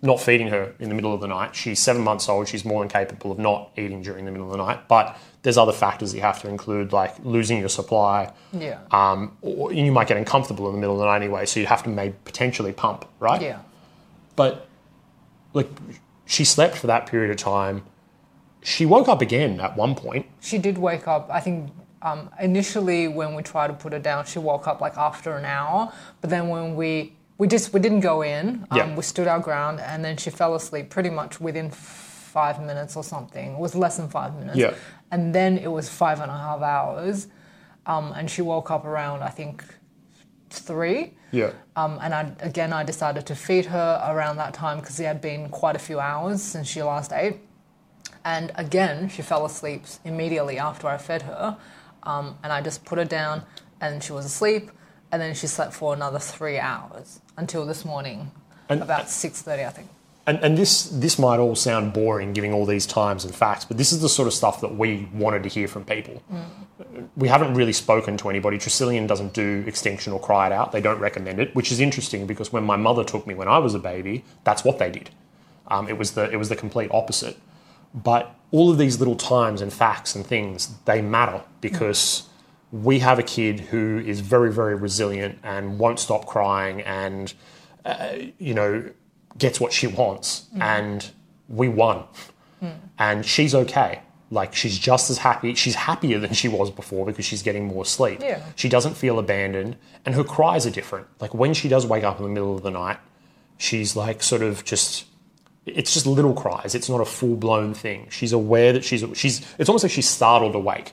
not 0.00 0.20
feeding 0.20 0.46
her 0.48 0.74
in 0.78 0.88
the 0.88 0.94
middle 0.94 1.12
of 1.12 1.20
the 1.20 1.26
night. 1.26 1.56
She's 1.56 1.80
seven 1.80 2.02
months 2.02 2.28
old. 2.28 2.46
She's 2.48 2.64
more 2.64 2.80
than 2.80 2.88
capable 2.88 3.32
of 3.32 3.38
not 3.38 3.72
eating 3.76 4.00
during 4.00 4.24
the 4.24 4.30
middle 4.30 4.46
of 4.46 4.52
the 4.52 4.64
night. 4.64 4.86
But 4.86 5.18
there's 5.42 5.58
other 5.58 5.72
factors 5.72 6.14
you 6.14 6.20
have 6.20 6.40
to 6.42 6.48
include, 6.48 6.92
like 6.92 7.16
losing 7.24 7.58
your 7.58 7.68
supply. 7.68 8.32
Yeah. 8.52 8.78
Um, 8.92 9.36
or 9.42 9.72
you 9.72 9.90
might 9.90 10.06
get 10.06 10.16
uncomfortable 10.16 10.68
in 10.68 10.74
the 10.74 10.80
middle 10.80 10.94
of 10.94 11.00
the 11.00 11.06
night 11.06 11.16
anyway, 11.16 11.46
so 11.46 11.60
you'd 11.60 11.68
have 11.68 11.82
to 11.82 11.90
maybe 11.90 12.14
potentially 12.24 12.72
pump, 12.72 13.06
right? 13.18 13.42
Yeah. 13.42 13.60
But 14.36 14.68
like, 15.52 15.68
she 16.26 16.44
slept 16.44 16.76
for 16.76 16.86
that 16.86 17.06
period 17.06 17.30
of 17.32 17.36
time. 17.36 17.82
She 18.68 18.84
woke 18.84 19.08
up 19.08 19.22
again 19.22 19.60
at 19.60 19.76
one 19.76 19.94
point. 19.94 20.26
She 20.40 20.58
did 20.58 20.76
wake 20.76 21.08
up. 21.08 21.30
I 21.30 21.40
think 21.40 21.70
um, 22.02 22.28
initially 22.38 23.08
when 23.08 23.34
we 23.34 23.42
tried 23.42 23.68
to 23.68 23.72
put 23.72 23.94
her 23.94 23.98
down, 23.98 24.26
she 24.26 24.38
woke 24.38 24.66
up 24.68 24.82
like 24.82 24.96
after 24.98 25.38
an 25.38 25.46
hour. 25.46 25.90
But 26.20 26.28
then 26.28 26.48
when 26.48 26.76
we 26.76 27.14
we 27.38 27.46
just 27.48 27.72
we 27.72 27.80
didn't 27.80 28.00
go 28.00 28.20
in. 28.22 28.66
Um, 28.70 28.76
Yeah. 28.78 28.94
We 28.94 29.02
stood 29.02 29.26
our 29.26 29.40
ground, 29.40 29.80
and 29.80 30.04
then 30.04 30.16
she 30.18 30.28
fell 30.30 30.54
asleep 30.54 30.90
pretty 30.90 31.08
much 31.08 31.40
within 31.40 31.70
five 31.70 32.60
minutes 32.60 32.94
or 32.94 33.04
something. 33.04 33.52
It 33.54 33.58
was 33.58 33.74
less 33.74 33.96
than 33.96 34.08
five 34.08 34.32
minutes. 34.38 34.58
Yeah. 34.58 34.74
And 35.10 35.34
then 35.34 35.56
it 35.56 35.72
was 35.78 35.88
five 35.88 36.20
and 36.20 36.30
a 36.30 36.36
half 36.46 36.60
hours, 36.60 37.28
um, 37.86 38.12
and 38.16 38.30
she 38.30 38.42
woke 38.42 38.70
up 38.70 38.84
around 38.84 39.22
I 39.22 39.30
think 39.30 39.64
three. 40.50 41.14
Yeah. 41.32 41.52
Um, 41.76 41.98
and 42.02 42.12
I, 42.14 42.32
again, 42.40 42.72
I 42.72 42.82
decided 42.84 43.24
to 43.26 43.34
feed 43.34 43.66
her 43.66 43.90
around 44.10 44.36
that 44.36 44.52
time 44.52 44.80
because 44.80 45.00
it 45.00 45.06
had 45.06 45.20
been 45.20 45.48
quite 45.48 45.76
a 45.76 45.78
few 45.78 46.00
hours 46.00 46.42
since 46.42 46.68
she 46.68 46.82
last 46.82 47.12
ate. 47.12 47.36
And 48.24 48.52
again, 48.56 49.08
she 49.08 49.22
fell 49.22 49.44
asleep 49.46 49.82
immediately 50.04 50.58
after 50.58 50.86
I 50.88 50.98
fed 50.98 51.22
her. 51.22 51.56
Um, 52.02 52.36
and 52.42 52.52
I 52.52 52.60
just 52.62 52.84
put 52.84 52.98
her 52.98 53.04
down 53.04 53.42
and 53.80 54.02
she 54.02 54.12
was 54.12 54.24
asleep. 54.24 54.70
And 55.10 55.22
then 55.22 55.34
she 55.34 55.46
slept 55.46 55.72
for 55.72 55.94
another 55.94 56.18
three 56.18 56.58
hours 56.58 57.20
until 57.36 57.64
this 57.64 57.84
morning, 57.84 58.30
And- 58.68 58.82
about 58.82 59.06
6.30, 59.06 59.66
I 59.66 59.70
think. 59.70 59.88
And, 60.26 60.38
and 60.44 60.58
this 60.58 60.82
this 60.90 61.18
might 61.18 61.38
all 61.38 61.54
sound 61.56 61.94
boring, 61.94 62.34
giving 62.34 62.52
all 62.52 62.66
these 62.66 62.84
times 62.84 63.24
and 63.24 63.34
facts, 63.34 63.64
but 63.64 63.78
this 63.78 63.92
is 63.94 64.02
the 64.02 64.10
sort 64.10 64.28
of 64.28 64.34
stuff 64.34 64.60
that 64.60 64.76
we 64.76 65.08
wanted 65.14 65.42
to 65.44 65.48
hear 65.48 65.66
from 65.66 65.86
people. 65.86 66.22
We 67.16 67.28
haven't 67.28 67.54
really 67.54 67.72
spoken 67.72 68.18
to 68.18 68.28
anybody. 68.28 68.58
Tresillian 68.58 69.06
doesn't 69.06 69.32
do 69.32 69.64
extinction 69.66 70.12
or 70.12 70.20
cry 70.20 70.46
it 70.46 70.52
out. 70.52 70.72
They 70.72 70.82
don't 70.82 70.98
recommend 71.00 71.40
it, 71.40 71.54
which 71.54 71.72
is 71.72 71.80
interesting 71.80 72.26
because 72.26 72.52
when 72.52 72.64
my 72.64 72.76
mother 72.76 73.04
took 73.04 73.26
me 73.26 73.32
when 73.32 73.48
I 73.48 73.56
was 73.56 73.72
a 73.74 73.78
baby, 73.78 74.22
that's 74.44 74.64
what 74.64 74.78
they 74.78 74.90
did. 74.90 75.08
Um, 75.68 75.88
it 75.88 75.96
was 75.96 76.10
the 76.12 76.30
it 76.30 76.36
was 76.36 76.50
the 76.50 76.56
complete 76.56 76.90
opposite. 76.92 77.38
But 77.94 78.34
all 78.50 78.70
of 78.70 78.78
these 78.78 78.98
little 78.98 79.16
times 79.16 79.60
and 79.60 79.72
facts 79.72 80.14
and 80.14 80.26
things 80.26 80.74
they 80.84 81.02
matter 81.02 81.42
because 81.60 82.24
we 82.72 82.98
have 83.00 83.18
a 83.18 83.22
kid 83.22 83.60
who 83.60 83.98
is 83.98 84.20
very 84.20 84.52
very 84.52 84.74
resilient 84.74 85.38
and 85.42 85.78
won't 85.78 85.98
stop 85.98 86.26
crying 86.26 86.80
and 86.82 87.34
uh, 87.84 88.14
you 88.38 88.54
know 88.54 88.90
gets 89.36 89.60
what 89.60 89.72
she 89.72 89.86
wants. 89.86 90.46
And 90.60 91.08
we 91.48 91.68
won. 91.68 92.04
And 92.98 93.24
she's 93.24 93.54
okay. 93.54 94.00
Like 94.30 94.54
she's 94.54 94.78
just 94.78 95.08
as 95.10 95.18
happy 95.18 95.54
she's 95.54 95.74
happier 95.76 96.18
than 96.18 96.34
she 96.34 96.48
was 96.48 96.70
before 96.70 97.06
because 97.06 97.24
she's 97.24 97.42
getting 97.42 97.66
more 97.66 97.84
sleep. 97.84 98.20
Yeah. 98.20 98.42
she 98.56 98.68
doesn't 98.68 98.94
feel 98.94 99.18
abandoned 99.18 99.76
and 100.04 100.14
her 100.14 100.24
cries 100.24 100.66
are 100.66 100.70
different. 100.70 101.06
Like 101.20 101.32
when 101.32 101.54
she 101.54 101.68
does 101.68 101.86
wake 101.86 102.04
up 102.04 102.18
in 102.18 102.24
the 102.24 102.30
middle 102.30 102.54
of 102.54 102.62
the 102.62 102.70
night 102.70 102.98
she's 103.56 103.96
like 103.96 104.22
sort 104.22 104.42
of 104.42 104.64
just 104.64 105.06
it's 105.74 105.94
just 105.94 106.06
little 106.06 106.34
cries. 106.34 106.74
It's 106.74 106.88
not 106.88 107.00
a 107.00 107.04
full-blown 107.04 107.74
thing. 107.74 108.08
She's 108.10 108.32
aware 108.32 108.72
that 108.72 108.84
she's 108.84 109.04
she's 109.14 109.46
it's 109.58 109.68
almost 109.68 109.84
like 109.84 109.92
she's 109.92 110.08
startled 110.08 110.54
awake. 110.54 110.92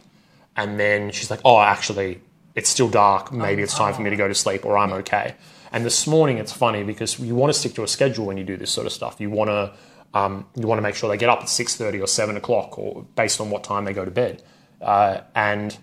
And 0.58 0.80
then 0.80 1.12
she's 1.12 1.30
like 1.30 1.42
oh 1.46 1.60
actually 1.60 2.22
it's 2.56 2.70
still 2.70 2.90
dark. 2.90 3.32
Maybe 3.32 3.62
it's 3.62 3.76
time 3.76 3.94
for 3.94 4.02
me 4.02 4.10
to 4.10 4.16
go 4.16 4.28
to 4.28 4.36
sleep 4.36 4.66
or 4.66 4.78
i'm 4.78 4.94
okay. 4.94 5.36
And 5.72 5.86
this 5.86 6.08
morning 6.08 6.38
it's 6.38 6.54
funny 6.54 6.84
because 6.84 7.20
you 7.20 7.36
want 7.36 7.54
to 7.54 7.60
stick 7.60 7.74
to 7.76 7.84
a 7.84 7.88
schedule 7.88 8.26
when 8.26 8.38
you 8.38 8.46
do 8.46 8.56
this 8.56 8.72
sort 8.72 8.88
of 8.88 8.94
stuff. 8.94 9.20
You 9.20 9.30
want 9.30 9.50
to 9.50 9.74
um, 10.14 10.46
you 10.56 10.66
want 10.66 10.78
to 10.78 10.82
make 10.82 10.96
sure 10.96 11.10
they 11.10 11.18
get 11.18 11.30
up 11.30 11.40
at 11.40 11.48
6.30 11.48 12.02
or 12.02 12.08
7 12.08 12.38
o'clock 12.38 12.80
or 12.80 13.06
based 13.16 13.42
on 13.42 13.50
what 13.50 13.66
time 13.66 13.84
they 13.84 13.92
go 13.92 14.06
to 14.06 14.12
bed. 14.12 14.42
Uh, 14.82 15.20
and 15.36 15.78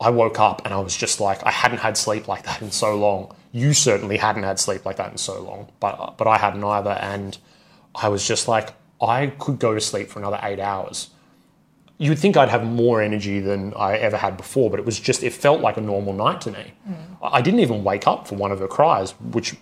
I 0.00 0.10
woke 0.10 0.38
up 0.38 0.62
and 0.64 0.72
I 0.72 0.78
was 0.78 0.96
just 0.96 1.20
like, 1.20 1.44
I 1.44 1.50
hadn't 1.50 1.78
had 1.78 1.96
sleep 1.96 2.28
like 2.28 2.44
that 2.44 2.62
in 2.62 2.70
so 2.70 2.96
long. 2.96 3.34
You 3.52 3.74
certainly 3.74 4.16
hadn't 4.16 4.44
had 4.44 4.58
sleep 4.58 4.86
like 4.86 4.96
that 4.96 5.10
in 5.12 5.18
so 5.18 5.42
long, 5.42 5.68
but 5.80 6.16
but 6.16 6.26
I 6.26 6.38
hadn't 6.38 6.62
either. 6.62 6.90
And 6.90 7.36
I 8.00 8.08
was 8.08 8.26
just 8.26 8.48
like, 8.48 8.74
I 9.00 9.28
could 9.38 9.58
go 9.58 9.74
to 9.74 9.80
sleep 9.80 10.08
for 10.08 10.18
another 10.18 10.38
eight 10.42 10.60
hours. 10.60 11.10
You 11.98 12.10
would 12.10 12.18
think 12.18 12.36
I'd 12.36 12.48
have 12.48 12.64
more 12.64 13.02
energy 13.02 13.40
than 13.40 13.74
I 13.74 13.96
ever 13.96 14.16
had 14.16 14.36
before, 14.36 14.70
but 14.70 14.78
it 14.78 14.86
was 14.86 15.00
just, 15.00 15.24
it 15.24 15.32
felt 15.32 15.60
like 15.60 15.76
a 15.76 15.80
normal 15.80 16.12
night 16.12 16.40
to 16.42 16.52
me. 16.52 16.72
I 17.20 17.38
I 17.38 17.42
didn't 17.42 17.60
even 17.60 17.82
wake 17.82 18.06
up 18.06 18.28
for 18.28 18.36
one 18.36 18.52
of 18.52 18.60
her 18.60 18.68
cries, 18.68 19.12
which 19.12 19.56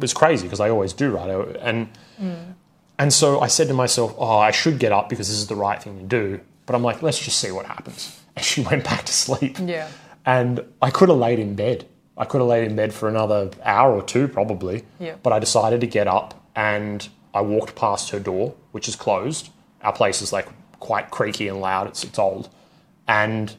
was 0.00 0.14
crazy 0.14 0.44
because 0.44 0.60
I 0.60 0.70
always 0.70 0.94
do, 0.94 1.10
right? 1.10 1.28
And 1.60 1.88
mm. 2.18 2.54
and 2.98 3.12
so 3.12 3.40
I 3.40 3.48
said 3.48 3.68
to 3.68 3.74
myself, 3.74 4.14
oh, 4.16 4.38
I 4.38 4.50
should 4.50 4.78
get 4.78 4.92
up 4.92 5.10
because 5.10 5.28
this 5.28 5.36
is 5.36 5.48
the 5.48 5.54
right 5.54 5.82
thing 5.82 5.98
to 5.98 6.04
do. 6.04 6.40
But 6.64 6.74
I'm 6.74 6.82
like, 6.82 7.02
let's 7.02 7.18
just 7.18 7.38
see 7.38 7.50
what 7.50 7.66
happens. 7.66 8.18
And 8.34 8.42
she 8.42 8.62
went 8.62 8.84
back 8.84 9.04
to 9.04 9.12
sleep. 9.12 9.58
Yeah. 9.62 9.90
And 10.24 10.64
I 10.80 10.88
could 10.90 11.10
have 11.10 11.18
laid 11.18 11.38
in 11.38 11.54
bed. 11.54 11.86
I 12.16 12.24
could 12.24 12.40
have 12.40 12.48
laid 12.48 12.66
in 12.66 12.74
bed 12.74 12.94
for 12.94 13.06
another 13.06 13.50
hour 13.62 13.94
or 13.94 14.02
two, 14.02 14.26
probably. 14.26 14.84
Yeah. 14.98 15.16
But 15.22 15.34
I 15.34 15.38
decided 15.38 15.82
to 15.82 15.86
get 15.86 16.08
up 16.08 16.42
and 16.56 17.06
I 17.34 17.40
walked 17.40 17.74
past 17.74 18.10
her 18.10 18.20
door, 18.20 18.54
which 18.72 18.88
is 18.88 18.96
closed. 18.96 19.50
Our 19.82 19.92
place 19.92 20.22
is 20.22 20.32
like 20.32 20.48
quite 20.80 21.10
creaky 21.10 21.48
and 21.48 21.60
loud. 21.60 21.86
It's, 21.88 22.04
it's 22.04 22.18
old. 22.18 22.48
And 23.08 23.54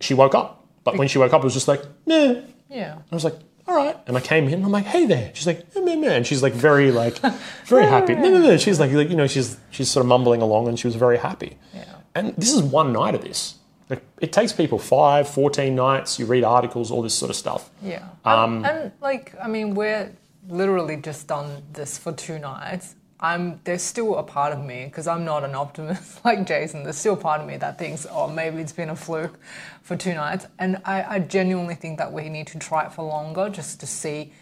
she 0.00 0.14
woke 0.14 0.34
up. 0.34 0.66
But 0.84 0.96
when 0.96 1.08
she 1.08 1.18
woke 1.18 1.32
up, 1.32 1.42
it 1.42 1.44
was 1.44 1.54
just 1.54 1.68
like, 1.68 1.82
nah. 2.06 2.36
Yeah. 2.68 2.98
I 3.10 3.14
was 3.14 3.24
like, 3.24 3.34
all 3.66 3.74
right. 3.76 3.96
And 4.06 4.16
I 4.16 4.20
came 4.20 4.46
in 4.46 4.54
and 4.54 4.64
I'm 4.64 4.72
like, 4.72 4.86
hey 4.86 5.06
there. 5.06 5.30
She's 5.34 5.46
like, 5.46 5.74
meh, 5.74 5.82
meh, 5.82 5.96
meh. 5.96 6.12
And 6.14 6.26
she's 6.26 6.42
like 6.42 6.54
very 6.54 6.90
like, 6.90 7.18
very 7.66 7.86
happy. 7.86 8.14
No, 8.14 8.28
no, 8.30 8.38
no. 8.40 8.56
She's 8.56 8.80
like, 8.80 8.92
like, 8.92 9.10
you 9.10 9.16
know, 9.16 9.26
she's, 9.26 9.58
she's 9.70 9.90
sort 9.90 10.04
of 10.04 10.08
mumbling 10.08 10.40
along 10.42 10.68
and 10.68 10.78
she 10.78 10.86
was 10.86 10.96
very 10.96 11.18
happy. 11.18 11.58
Yeah. 11.74 11.84
And 12.14 12.34
this 12.36 12.52
is 12.52 12.62
one 12.62 12.92
night 12.92 13.14
of 13.14 13.22
this. 13.22 13.56
Like, 13.90 14.02
it 14.20 14.32
takes 14.32 14.52
people 14.52 14.78
five, 14.78 15.28
14 15.28 15.74
nights. 15.74 16.18
You 16.18 16.26
read 16.26 16.44
articles, 16.44 16.90
all 16.90 17.02
this 17.02 17.14
sort 17.14 17.30
of 17.30 17.36
stuff. 17.36 17.70
Yeah. 17.82 18.06
Um, 18.24 18.64
and, 18.64 18.66
and 18.66 18.92
like, 19.00 19.34
I 19.42 19.48
mean, 19.48 19.74
we're 19.74 20.12
literally 20.48 20.96
just 20.96 21.26
done 21.26 21.62
this 21.72 21.98
for 21.98 22.12
two 22.12 22.38
nights. 22.38 22.94
I'm 23.20 23.60
there's 23.64 23.82
still 23.82 24.16
a 24.16 24.22
part 24.22 24.52
of 24.52 24.64
me 24.64 24.84
because 24.84 25.06
I'm 25.08 25.24
not 25.24 25.44
an 25.44 25.54
optimist 25.54 26.20
like 26.24 26.46
Jason. 26.46 26.84
There's 26.84 26.98
still 26.98 27.14
a 27.14 27.16
part 27.16 27.40
of 27.40 27.46
me 27.46 27.56
that 27.56 27.78
thinks, 27.78 28.06
oh, 28.10 28.28
maybe 28.28 28.60
it's 28.60 28.72
been 28.72 28.90
a 28.90 28.96
fluke 28.96 29.38
for 29.82 29.96
two 29.96 30.14
nights. 30.14 30.46
And 30.58 30.80
I, 30.84 31.02
I 31.02 31.18
genuinely 31.18 31.74
think 31.74 31.98
that 31.98 32.12
we 32.12 32.28
need 32.28 32.46
to 32.48 32.58
try 32.58 32.86
it 32.86 32.92
for 32.92 33.04
longer 33.04 33.48
just 33.48 33.80
to 33.80 33.86
see, 33.86 34.32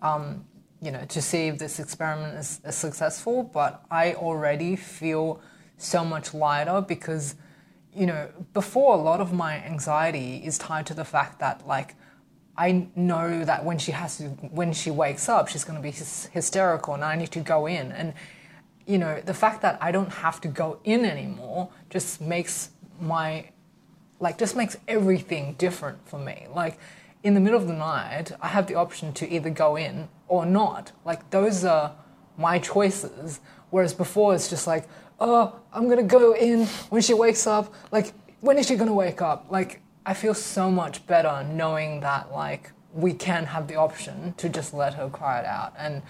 um, 0.00 0.44
you 0.80 0.90
know, 0.90 1.04
to 1.04 1.20
see 1.20 1.48
if 1.48 1.58
this 1.58 1.78
experiment 1.78 2.38
is, 2.38 2.60
is 2.64 2.74
successful. 2.74 3.42
But 3.42 3.84
I 3.90 4.14
already 4.14 4.76
feel 4.76 5.40
so 5.76 6.04
much 6.04 6.32
lighter 6.32 6.80
because 6.80 7.34
you 7.94 8.06
know, 8.06 8.28
before 8.54 8.94
a 8.94 8.98
lot 8.98 9.20
of 9.20 9.32
my 9.32 9.56
anxiety 9.64 10.36
is 10.36 10.56
tied 10.56 10.86
to 10.86 10.94
the 10.94 11.04
fact 11.04 11.38
that 11.40 11.66
like 11.66 11.94
I 12.56 12.86
know 12.94 13.44
that 13.44 13.64
when 13.64 13.78
she 13.78 13.92
has 13.92 14.18
to, 14.18 14.24
when 14.24 14.72
she 14.72 14.90
wakes 14.90 15.28
up, 15.28 15.48
she's 15.48 15.64
going 15.64 15.76
to 15.76 15.82
be 15.82 15.90
hys- 15.90 16.28
hysterical, 16.30 16.94
and 16.94 17.04
I 17.04 17.16
need 17.16 17.30
to 17.32 17.40
go 17.40 17.66
in. 17.66 17.92
And 17.92 18.14
you 18.86 18.98
know, 18.98 19.20
the 19.24 19.34
fact 19.34 19.62
that 19.62 19.78
I 19.80 19.92
don't 19.92 20.10
have 20.10 20.40
to 20.42 20.48
go 20.48 20.78
in 20.84 21.04
anymore 21.04 21.70
just 21.88 22.20
makes 22.20 22.70
my 23.00 23.48
like 24.20 24.38
just 24.38 24.56
makes 24.56 24.76
everything 24.86 25.54
different 25.58 25.98
for 26.06 26.18
me. 26.18 26.46
Like 26.54 26.78
in 27.22 27.34
the 27.34 27.40
middle 27.40 27.58
of 27.58 27.66
the 27.66 27.74
night, 27.74 28.32
I 28.40 28.48
have 28.48 28.66
the 28.66 28.74
option 28.74 29.12
to 29.14 29.28
either 29.28 29.50
go 29.50 29.76
in 29.76 30.08
or 30.28 30.46
not. 30.46 30.92
Like 31.04 31.30
those 31.30 31.64
are 31.64 31.94
my 32.36 32.58
choices. 32.58 33.40
Whereas 33.70 33.94
before, 33.94 34.34
it's 34.34 34.48
just 34.50 34.66
like, 34.66 34.86
oh, 35.18 35.54
I'm 35.72 35.88
gonna 35.88 36.02
go 36.02 36.34
in 36.34 36.66
when 36.90 37.02
she 37.02 37.14
wakes 37.14 37.46
up. 37.46 37.72
Like, 37.90 38.12
when 38.40 38.58
is 38.58 38.66
she 38.66 38.76
gonna 38.76 38.92
wake 38.92 39.22
up? 39.22 39.46
Like, 39.50 39.80
I 40.04 40.14
feel 40.14 40.34
so 40.34 40.70
much 40.70 41.06
better 41.06 41.44
knowing 41.52 42.00
that 42.00 42.32
like 42.32 42.72
we 42.92 43.12
can 43.14 43.46
have 43.46 43.68
the 43.68 43.76
option 43.76 44.34
to 44.36 44.48
just 44.48 44.74
let 44.74 44.94
her 44.94 45.08
cry 45.08 45.40
it 45.40 45.46
out, 45.46 45.72
and 45.78 46.02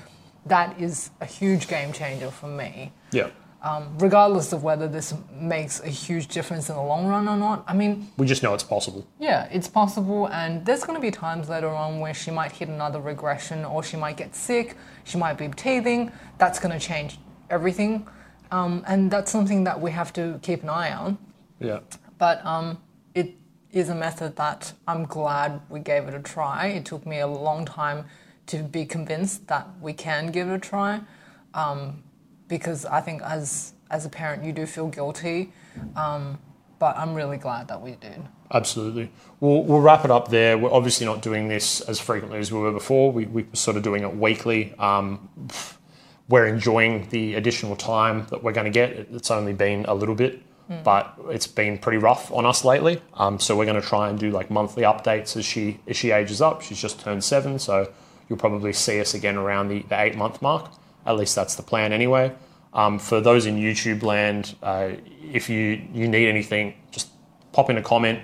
that 0.46 0.80
is 0.80 1.10
a 1.20 1.26
huge 1.26 1.68
game 1.68 1.92
changer 1.92 2.30
for 2.30 2.48
me 2.48 2.92
Yeah. 3.12 3.28
um, 3.62 3.96
regardless 3.98 4.52
of 4.52 4.64
whether 4.64 4.88
this 4.88 5.14
makes 5.32 5.78
a 5.80 5.88
huge 5.88 6.26
difference 6.26 6.68
in 6.68 6.74
the 6.74 6.82
long 6.82 7.06
run 7.06 7.28
or 7.28 7.36
not. 7.36 7.62
I 7.68 7.74
mean, 7.74 8.08
We 8.16 8.26
just 8.26 8.42
know 8.42 8.52
it's 8.54 8.64
possible. 8.64 9.06
yeah, 9.20 9.46
it's 9.52 9.68
possible, 9.68 10.26
and 10.28 10.66
there's 10.66 10.82
going 10.82 10.96
to 10.96 11.00
be 11.02 11.12
times 11.12 11.48
later 11.48 11.68
on 11.68 12.00
where 12.00 12.14
she 12.14 12.32
might 12.32 12.50
hit 12.52 12.68
another 12.68 13.00
regression, 13.00 13.64
or 13.64 13.84
she 13.84 13.96
might 13.96 14.16
get 14.16 14.34
sick, 14.34 14.76
she 15.04 15.18
might 15.18 15.38
be 15.38 15.46
teething. 15.48 16.10
That's 16.38 16.58
going 16.58 16.72
to 16.76 16.84
change 16.84 17.18
everything, 17.50 18.08
um, 18.50 18.82
and 18.88 19.10
that's 19.12 19.30
something 19.30 19.62
that 19.64 19.80
we 19.80 19.92
have 19.92 20.12
to 20.14 20.40
keep 20.42 20.64
an 20.64 20.70
eye 20.70 20.92
on. 20.92 21.18
Yeah. 21.60 21.80
But 22.18 22.44
um, 22.44 22.78
is 23.72 23.88
a 23.88 23.94
method 23.94 24.36
that 24.36 24.72
I'm 24.86 25.04
glad 25.04 25.60
we 25.68 25.80
gave 25.80 26.04
it 26.04 26.14
a 26.14 26.20
try. 26.20 26.66
It 26.68 26.84
took 26.84 27.06
me 27.06 27.20
a 27.20 27.26
long 27.26 27.64
time 27.64 28.04
to 28.46 28.62
be 28.62 28.84
convinced 28.84 29.46
that 29.48 29.68
we 29.80 29.92
can 29.92 30.30
give 30.30 30.48
it 30.48 30.54
a 30.54 30.58
try. 30.58 31.00
Um, 31.54 32.02
because 32.48 32.84
I 32.84 33.00
think 33.00 33.22
as 33.22 33.72
as 33.90 34.06
a 34.06 34.08
parent, 34.08 34.42
you 34.42 34.52
do 34.52 34.66
feel 34.66 34.88
guilty. 34.88 35.52
Um, 35.96 36.38
but 36.78 36.96
I'm 36.96 37.14
really 37.14 37.36
glad 37.36 37.68
that 37.68 37.80
we 37.80 37.92
did. 37.92 38.20
Absolutely. 38.52 39.10
We'll, 39.38 39.62
we'll 39.62 39.80
wrap 39.80 40.04
it 40.04 40.10
up 40.10 40.28
there. 40.28 40.58
We're 40.58 40.72
obviously 40.72 41.06
not 41.06 41.22
doing 41.22 41.46
this 41.46 41.80
as 41.82 42.00
frequently 42.00 42.40
as 42.40 42.50
we 42.50 42.58
were 42.58 42.72
before. 42.72 43.12
We, 43.12 43.26
we 43.26 43.44
were 43.44 43.54
sort 43.54 43.76
of 43.76 43.84
doing 43.84 44.02
it 44.02 44.16
weekly. 44.16 44.74
Um, 44.80 45.28
we're 46.28 46.46
enjoying 46.46 47.08
the 47.10 47.36
additional 47.36 47.76
time 47.76 48.26
that 48.30 48.42
we're 48.42 48.52
going 48.52 48.64
to 48.64 48.72
get. 48.72 48.90
It's 49.12 49.30
only 49.30 49.52
been 49.52 49.84
a 49.84 49.94
little 49.94 50.16
bit, 50.16 50.42
but 50.84 51.14
it's 51.28 51.46
been 51.46 51.78
pretty 51.78 51.98
rough 51.98 52.32
on 52.32 52.46
us 52.46 52.64
lately. 52.64 53.00
Um, 53.14 53.38
so 53.38 53.56
we're 53.56 53.66
going 53.66 53.80
to 53.80 53.86
try 53.86 54.08
and 54.08 54.18
do 54.18 54.30
like 54.30 54.50
monthly 54.50 54.82
updates 54.82 55.36
as 55.36 55.44
she 55.44 55.80
as 55.86 55.96
she 55.96 56.10
ages 56.10 56.40
up. 56.40 56.62
She's 56.62 56.80
just 56.80 57.00
turned 57.00 57.24
seven, 57.24 57.58
so 57.58 57.92
you'll 58.28 58.38
probably 58.38 58.72
see 58.72 59.00
us 59.00 59.14
again 59.14 59.36
around 59.36 59.68
the, 59.68 59.82
the 59.82 60.00
eight 60.00 60.16
month 60.16 60.40
mark. 60.42 60.70
At 61.04 61.16
least 61.16 61.34
that's 61.34 61.54
the 61.54 61.62
plan 61.62 61.92
anyway. 61.92 62.32
Um, 62.74 62.98
for 62.98 63.20
those 63.20 63.46
in 63.46 63.56
YouTube 63.56 64.02
land, 64.02 64.54
uh, 64.62 64.92
if 65.30 65.50
you, 65.50 65.82
you 65.92 66.08
need 66.08 66.28
anything, 66.28 66.74
just 66.90 67.10
pop 67.52 67.68
in 67.68 67.76
a 67.76 67.82
comment 67.82 68.20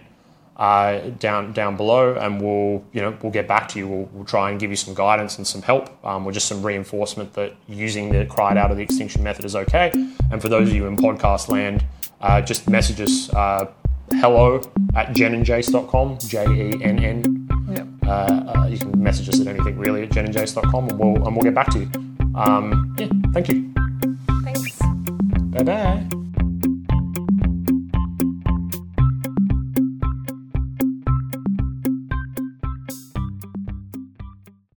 uh, 0.59 1.11
down 1.21 1.53
down 1.53 1.77
below, 1.77 2.15
and 2.15 2.41
we'll 2.41 2.85
you 2.93 3.01
know 3.01 3.17
we'll 3.23 3.33
get 3.33 3.47
back 3.47 3.69
to 3.69 3.79
you. 3.79 3.87
We'll, 3.87 4.09
we'll 4.13 4.25
try 4.25 4.51
and 4.51 4.59
give 4.59 4.71
you 4.71 4.77
some 4.77 4.93
guidance 4.95 5.39
and 5.39 5.47
some 5.47 5.63
help, 5.63 6.05
um, 6.05 6.27
or 6.27 6.33
just 6.33 6.49
some 6.49 6.65
reinforcement 6.65 7.35
that 7.35 7.55
using 7.69 8.11
the 8.11 8.27
cry 8.27 8.53
it 8.53 8.59
out 8.59 8.71
of 8.71 8.77
the 8.77 8.83
extinction 8.83 9.23
method 9.23 9.45
is 9.45 9.55
okay. 9.55 9.93
And 10.31 10.43
for 10.43 10.49
those 10.49 10.69
of 10.69 10.75
you 10.75 10.87
in 10.87 10.97
podcast 10.97 11.49
land, 11.49 11.85
uh, 12.21 12.41
just 12.41 12.69
message 12.69 13.01
us 13.01 13.33
uh, 13.35 13.71
hello 14.13 14.61
at 14.95 15.09
jennandjace.com, 15.09 16.19
J 16.19 16.45
E 16.47 16.83
N 16.83 16.99
N. 17.05 17.49
Yep. 17.71 17.87
Uh, 18.07 18.09
uh, 18.11 18.67
you 18.67 18.79
can 18.79 19.03
message 19.03 19.29
us 19.29 19.41
at 19.41 19.47
anything 19.47 19.79
really 19.79 20.03
at 20.03 20.11
jennandjace.com, 20.11 20.89
and 20.89 20.99
we'll 20.99 21.27
and 21.27 21.37
we'll 21.37 21.43
get 21.43 21.55
back 21.55 21.71
to 21.71 21.81
you. 21.81 21.91
Um, 22.35 22.95
yeah, 22.99 23.09
thank 23.33 23.49
you. 23.49 23.73
Thanks. 24.45 24.79
Bye 25.51 25.63
bye. 25.63 26.09